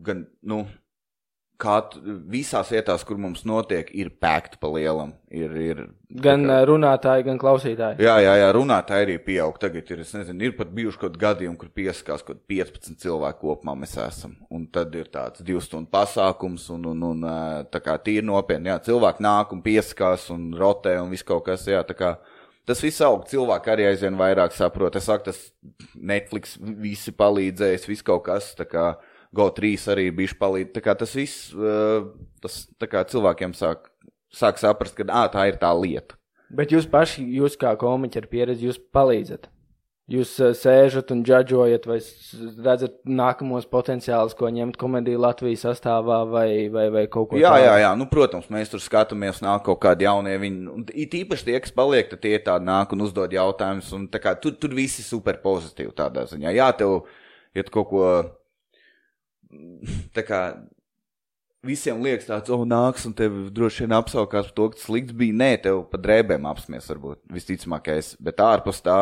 [0.06, 0.62] gan, nu,
[1.62, 1.76] kā
[2.30, 5.12] visās vietās, kur mums notiek, ir pēkta pa lielam.
[5.32, 5.82] Ir, ir,
[6.24, 8.02] gan uh, runātāji, gan klausītāji.
[8.04, 9.56] Jā, jā, jā runātāji arī pieaug.
[9.62, 13.76] Tagad ir, nezinu, ir pat bijuši kaut gadījumi, kur piesakās kaut kādi 15 cilvēku kopumā
[13.84, 14.34] mēs esam.
[14.52, 17.24] Un tad ir tāds divu stundu pasākums, un, un, un
[17.72, 21.68] tā kā tīri nopietni, jā, cilvēki nāk un piesakās un rotē un viss kaut kas,
[21.70, 22.16] jā, tā kā.
[22.68, 24.94] Tas viss aug, cilvēki arī aizvien vairāk saprot.
[24.94, 25.40] Es saku, tas
[25.98, 28.92] Netflix visi palīdzējis, viss kaut kas, tā kā
[29.36, 30.74] GO3 arī bijuši palīdz.
[30.76, 32.02] Tā kā tas viss, ā,
[32.44, 33.88] tas tā kā cilvēkiem sāk,
[34.32, 36.18] sāk saprast, ka, ā, tā ir tā lieta.
[36.52, 39.48] Bet jūs paši, jūs kā komiķi ar pieredzi, jūs palīdzat.
[40.12, 41.96] Jūs uh, sēžat un džudžojat, vai
[42.66, 47.64] redzat nākamos potenciālus, ko ņemt komēdiju Latvijas sastāvā, vai, vai, vai kaut ko Jā, tādu.
[47.64, 50.34] jā, jā, nu, protams, mēs tur skatāmies, nāk kaut kādi jaunie.
[50.42, 53.92] Viņi, it īpaši tie, kas paliek, tad tie tādi nāk un uzdod jautājumus.
[53.96, 56.52] un kā Tur, tur viss ir super pozitīvi tādā ziņā.
[56.58, 57.06] Jā, tev
[57.54, 58.04] ir kaut ko
[60.16, 60.44] tā kā.
[61.62, 65.14] Visiem liekas, tāds, oh, nāks, un tev droši vien apsaukās par to, ka tas slikts
[65.14, 65.36] bija.
[65.38, 68.16] Nē, tev pa drēbēm apsmies, varbūt visticamākais.
[68.18, 68.96] Bet ārpus tā,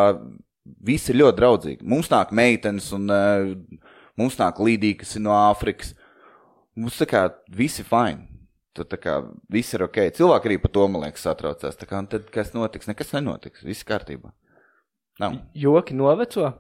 [0.85, 1.87] viss ir ļoti draudzīgi.
[1.89, 3.55] Mums nāk meitenes, un uh,
[4.21, 5.95] mums nāk līdīgi, kas ir no Āfrikas.
[6.77, 8.29] Mums tā kā visi fini.
[8.77, 9.17] Tad tā kā
[9.51, 9.99] viss ir ok.
[10.15, 11.79] Cilvēki arī par to, man liekas, satraucās.
[11.81, 12.87] Tā kā tad kas notiks?
[12.91, 13.65] Nekas nenotiks.
[13.67, 14.31] Viss kārtībā.
[15.21, 15.41] Nav.
[15.59, 16.53] Joki noveco?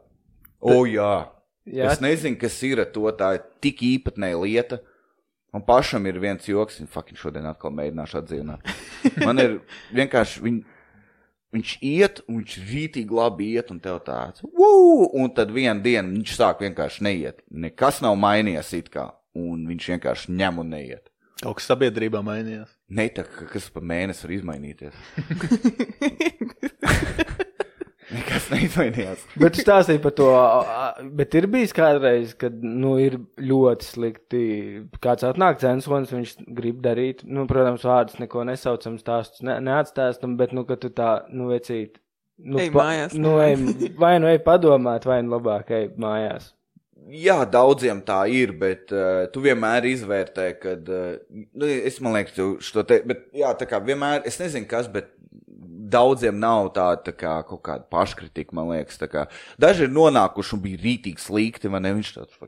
[0.60, 1.12] O, jā.
[1.70, 3.06] Jā, Es nezinu, kas ir to.
[3.14, 4.80] Tā ir tik īpatnēja lieta.
[5.54, 8.68] Man pašam ir viens joks, un fucking šodien atkal mēģināšu atdzīvināt.
[9.26, 9.56] Man ir
[9.94, 10.42] vienkārši.
[10.44, 10.60] Viņ,
[11.54, 15.08] viņš iet, un viņš rītīgi labi iet, un tev tāds- wow!
[15.18, 17.42] Un tad vienā dienā viņš sāk vienkārši neiet.
[17.50, 21.10] Nekas nav mainījies it kā, un viņš vienkārši ņem un neiet.
[21.40, 22.68] Kaut kas sabiedrībā mainījās.
[22.90, 24.94] Ne tā, ka kas pa mēnesi var izmainīties.
[28.10, 29.22] Nekas neizmainījās.
[29.40, 30.28] Bet tu stāstīji par to,
[31.16, 34.44] bet ir bijis kādreiz, kad, nu, ir ļoti slikti.
[35.02, 40.54] Kāds atnāk censonis, viņš grib darīt, nu, protams, vārdus neko nesaucam, stāstus ne, neatstāstam, bet,
[40.56, 42.00] nu, ka tu tā, nu, vecīt.
[42.40, 43.58] Nu, Ej mājās, Nu, ej,
[44.00, 46.54] vai nu ej padomāt, vai nu labāk ej mājās.
[47.10, 50.88] Jā, daudziem tā ir, bet uh, tu vienmēr izvērtē, kad.
[50.88, 53.00] Uh, nu, es man liekas, tu šo te.
[53.06, 55.10] Bet, jā, tā kā vienmēr, es nezinu, kas, bet
[55.90, 58.98] daudziem nav tāda tā kā, kaut kāda paškritika, man liekas.
[59.00, 59.26] tā
[59.60, 61.92] daži ir nonākuši un bija rītīgi slikti, vai ne?
[61.98, 62.38] Viņš tāds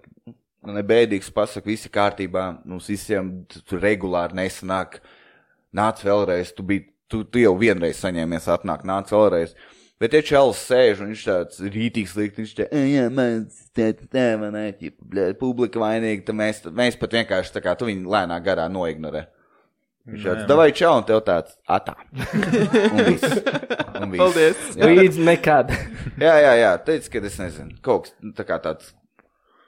[0.63, 5.01] nu, nebēdīgs pasaka, visi kārtībā, mums visiem tu- tur regulāri nesanāk.
[5.75, 9.55] Nāc vēlreiz, tu, biji, tu, tu jau vienreiz saņēmies, atnāk, nāc vēlreiz.
[10.03, 13.47] Bet ja čels sēž un viņš tāds rītīgs likt, viņš tā, "Ej, jā, man
[14.11, 18.11] tēva, nē, ķipa, bļē, publika vainīga, tad mēs, mēs pat vienkārši tā kā tu viņu
[18.11, 19.27] lēnā garā noignorē.
[20.03, 21.93] Viņš tāds, davai čau, un tev tāds, atā.
[22.11, 23.37] Un viss.
[24.01, 24.19] Un viss.
[24.19, 24.65] Paldies.
[24.75, 25.71] Jā, Līdz nekad.
[26.19, 28.91] jā, jā, jā teic, ka es nezinu, kaut kas, nu, tā kā tāds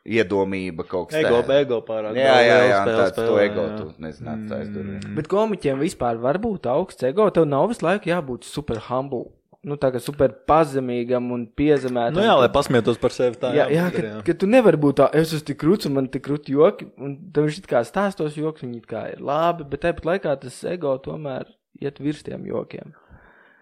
[0.05, 1.62] iedomība, kaut kas Ego, tāds.
[1.64, 2.18] ego pārāk.
[2.18, 3.76] Jā, jā, jā, spēle, tāds spēle, to jā, ego, jā.
[3.78, 4.91] tu nezinātu, tā es tur.
[5.20, 7.28] Bet komiķiem vispār var būt augsts ego.
[7.32, 9.30] Tev nav visu laiku jābūt super humble.
[9.65, 12.19] Nu, tā kā super pazemīgam un piezemētam.
[12.19, 13.55] Nu jā, lai pasmietos par sevi tā.
[13.57, 15.95] Jā, jā, bet ka, ir, ka tu nevari būt tā, es esmu tik krūts un
[15.97, 16.91] man tik krūti joki.
[17.01, 20.35] Un tev viņš it kā stāstos joks, viņi it kā ir labi, bet tāpat laikā
[20.43, 21.49] tas ego tomēr
[21.81, 22.93] iet virs tiem jokiem.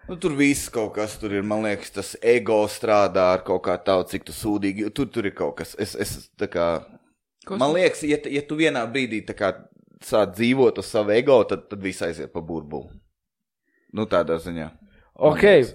[0.09, 1.45] Nu, tur viss kaut kas tur ir.
[1.47, 4.89] Man liekas, tas ego strādā ar kaut kā tādu, cik tu sūdīgi.
[4.95, 5.71] Tur, tur ir kaut kas.
[5.79, 6.67] Es, es tā kā.
[7.47, 7.61] Kosmos.
[7.61, 9.53] Man liekas, ja, ja tu vienā brīdī kā
[10.03, 12.91] sāc dzīvot uz savu ego, tad, tad viss aiziet pa burbuli.
[13.95, 14.67] Nu, tādā ziņā.
[15.13, 15.73] Ok, liekas.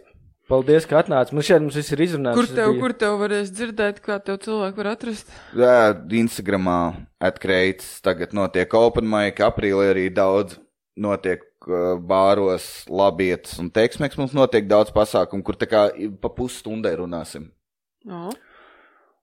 [0.49, 1.35] Paldies, ka atnāci.
[1.37, 2.39] Man šeit mums viss ir izrunāts.
[2.39, 5.27] Kur tev, bija- kur tev varēs dzirdēt, kā tev cilvēki var atrast?
[5.57, 5.75] Jā,
[6.23, 6.79] Instagramā
[7.21, 8.01] atkreits.
[8.05, 10.57] Tagad notiek open mic, aprīlī arī daudz
[10.99, 14.19] notiek uh, bāros, labietas un teksmeks.
[14.19, 15.87] Mums notiek daudz pasākumu, kur tā kā
[16.21, 17.51] pa pusstundai runāsim.
[18.09, 18.31] O,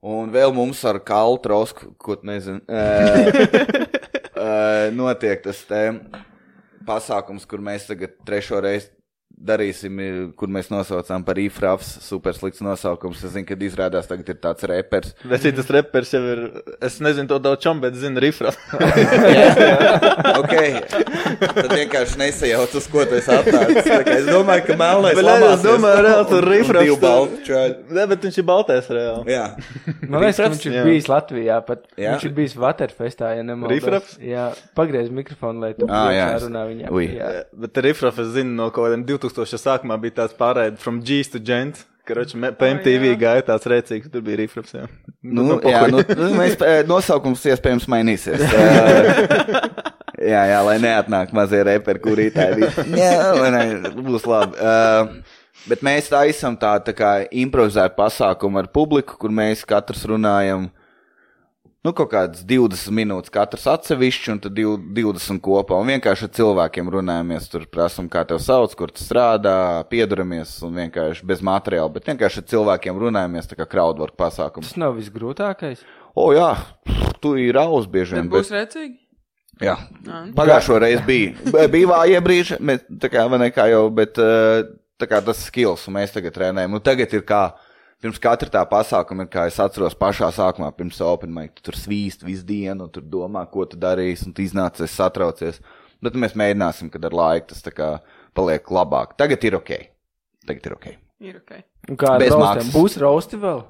[0.06, 2.14] Un vēl mums ar Kalu Trosku, ko
[4.36, 5.80] ē, notiek tas te
[6.86, 8.92] pasākums, kur mēs tagad trešo reizi
[9.46, 10.02] darīsim,
[10.40, 13.24] kur mēs nosaucām par īfrāfs, super slikts nosaukums.
[13.26, 15.14] Es zinu, kad izrādās tagad ir tāds repers.
[15.26, 16.44] Bet šī tas repers jau ir.
[16.84, 18.54] Es nezinu to daudz čom, bet zinu rifra.
[20.42, 20.56] ok,
[21.46, 23.86] tad vienkārši nesajauc, uz ko tas atnācis.
[23.86, 26.48] Tā kā Es domāju, ka melnais nē, es domāju, reāli tur
[27.46, 27.76] čaļi.
[27.98, 29.36] Nē, bet viņš ir baltais reāli.
[29.36, 29.44] Jā.
[30.08, 30.86] Man liekas, ka viņš ir Jā.
[30.88, 31.60] bijis Latvijā.
[31.68, 31.84] Pat.
[32.00, 32.16] Jā.
[32.16, 33.76] Viņš ir bijis Waterfestā, ja nemaldos.
[33.76, 34.18] Rifraps?
[34.24, 36.96] Jā, pagriez mikrofonu, lai tu Ā, jā, runā viņam.
[36.96, 37.08] Ui.
[37.14, 37.32] Jā.
[37.66, 41.40] Bet rifra es zinu no kaut kādiem 2000 sākumā bija tāds pārējais from G's to
[41.40, 41.84] Gent.
[42.06, 44.72] Karoči, me- pa MTV gāja tāds rēcīgs, tur bija rifraps.
[44.78, 44.86] Jā,
[45.26, 48.46] Nu, jā, nu, nu, mēs, eh, nosaukums iespējams mainīsies.
[50.16, 52.70] Eh, jā, jā, lai neatnāk mazie reperi, kurī tā ir.
[52.96, 54.56] Jā, lai ne, būs labi.
[54.56, 60.70] Uh, bet mēs taisam tā, tā kā improvizētu pasākumu ar publiku, kur mēs katrs runājam.
[61.86, 65.78] Nu, kaut kādas 20 minūtes katrs atsevišķi, un tad div- 20 kopā.
[65.78, 70.74] Un vienkārši ar cilvēkiem runājamies, tur prasām, kā tev sauc, kur tu strādā, pieduramies, un
[70.82, 71.94] vienkārši bez materiāla.
[71.94, 74.72] Bet vienkārši ar cilvēkiem runājamies, tā kā crowdwork pasākums.
[74.74, 75.84] Tas nav visgrūtākais.
[76.18, 76.56] O, jā,
[77.22, 78.32] tu ir raus bieži vien.
[78.34, 78.98] Bet būs rēcīgi?
[79.62, 79.78] Jā,
[80.10, 80.24] Ā.
[80.36, 81.68] pagājušo reizi bija.
[81.72, 84.66] Bija vājie brīži, bet tā kā, vai ne, kā jau, bet eh,
[85.00, 86.74] tā kā tas skills, un mēs tagad trenējam.
[86.76, 87.46] Nu, tagad ir kā,
[88.04, 91.78] pirms katra tā pasākuma ir, kā es atceros pašā sākumā, pirms open mic, tu tur
[91.80, 95.62] svīst visu dienu, un tur domā, ko tu darīsi, un tu iznācies satraucies.
[96.04, 97.90] Bet nu, mēs mēģināsim, kad ar laiku tas tā kā
[98.36, 99.16] paliek labāk.
[99.18, 99.72] Tagad ir ok.
[100.46, 100.92] Tagad ir ok.
[101.26, 101.56] Ir ok.
[101.90, 102.74] Un Kā Bez maksas.
[102.76, 103.64] Būs roasti vēl?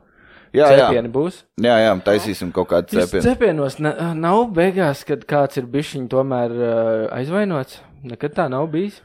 [0.56, 1.42] Jā, jā, Cepieni būs.
[1.60, 3.24] jā, jā taisīsim kaut kādu cepienu.
[3.26, 7.82] cepienos na nav beigās, kad kāds ir bijis viņa tomēr uh, aizvainots.
[8.08, 9.02] Nekad tā nav bijis.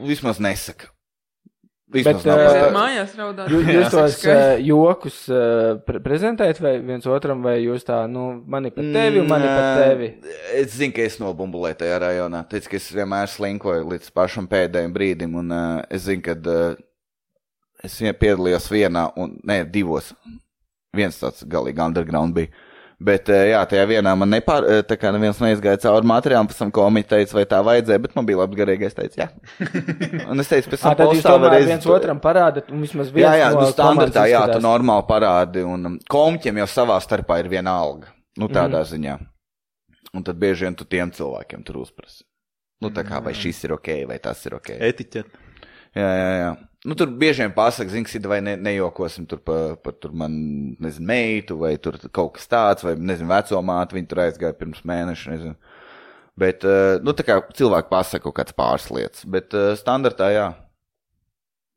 [0.00, 0.88] Vismaz nesaka.
[1.90, 3.48] Bet, ejat mājās raudāt.
[3.50, 8.28] Jūs, jūs tos uh, jokus uh, pre prezentējat vai viens otram, vai jūs tā, nu,
[8.46, 10.10] mani par tevi un mani par tevi?
[10.54, 12.44] Es zinu, ka es nobumbulēju tajā rajonā.
[12.52, 16.78] Teicu, ka es vienmēr slinkoju līdz pašam pēdējiem brīdim, un uh, es zinu, ka uh,
[17.82, 20.12] es vien- piedalījos vienā, un ne, divos.
[20.94, 22.54] Viens tāds galīgi underground bija.
[23.00, 26.58] Bet, uh, jā, tajā vienā man nepār, uh, tā kā neviens neizgāja cauri materiālam, pēc
[26.60, 29.30] tam komiķi teica, vai tā vajadzēja, bet man bija labs garīgais, teicu, jā.
[30.30, 33.08] Un es teicu, pēc tam tad jūs postā tomēr varēs- viens otram parādat, un vismaz
[33.08, 37.00] viens Jā, jā, no nu, standartā, jā, tu normāli parādi, un um, komiķiem jau savā
[37.00, 38.12] starpā ir viena alga.
[38.36, 38.90] Nu, tādā mm.
[38.92, 39.16] ziņā.
[40.16, 42.24] Un tad bieži vien tu tiem cilvēkiem tur uzprasi.
[42.80, 44.72] Nu, tā kā vai šis ir ok, vai tas ir ok.
[44.76, 45.32] Etiķet.
[45.96, 46.52] Jā, jā, jā.
[46.84, 50.32] Nu, tur bieži vien pasaka, zini, vai ne, nejokosim tur par pa, tur man,
[50.80, 54.80] nezinu, meitu, vai tur kaut kas tāds, vai, nezinu, veco māti, viņi tur aizgāja pirms
[54.88, 55.76] mēneša, nezinu.
[56.40, 60.48] Bet, uh, nu, tā kā cilvēki pasaka kaut kāds pāris lietas, bet uh, standartā, jā.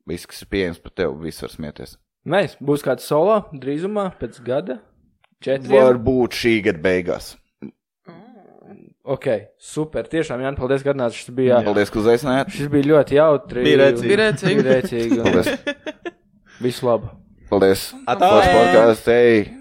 [0.07, 1.97] Viss, kas ir pieejams par tevi, viss var smieties.
[2.23, 4.79] Mēs, būs kāds solo drīzumā, pēc gada,
[5.43, 5.83] četriem.
[5.83, 7.33] Varbūt šī gada beigās.
[9.03, 9.25] Ok,
[9.59, 11.17] super, tiešām, Jānis, paldies, ka atnāci.
[11.19, 12.53] Šis bija, Paldies, ka uzaicinājāt.
[12.55, 13.65] šis bija ļoti jautri.
[13.65, 14.07] Bija rēcīgi.
[14.07, 14.61] Bija rēcīgi.
[14.61, 16.13] Bija rēcīgi.
[16.63, 17.09] Visu labu.
[17.49, 17.89] Paldies.
[18.07, 18.29] Atā.
[18.47, 19.43] Podkāsts, ej.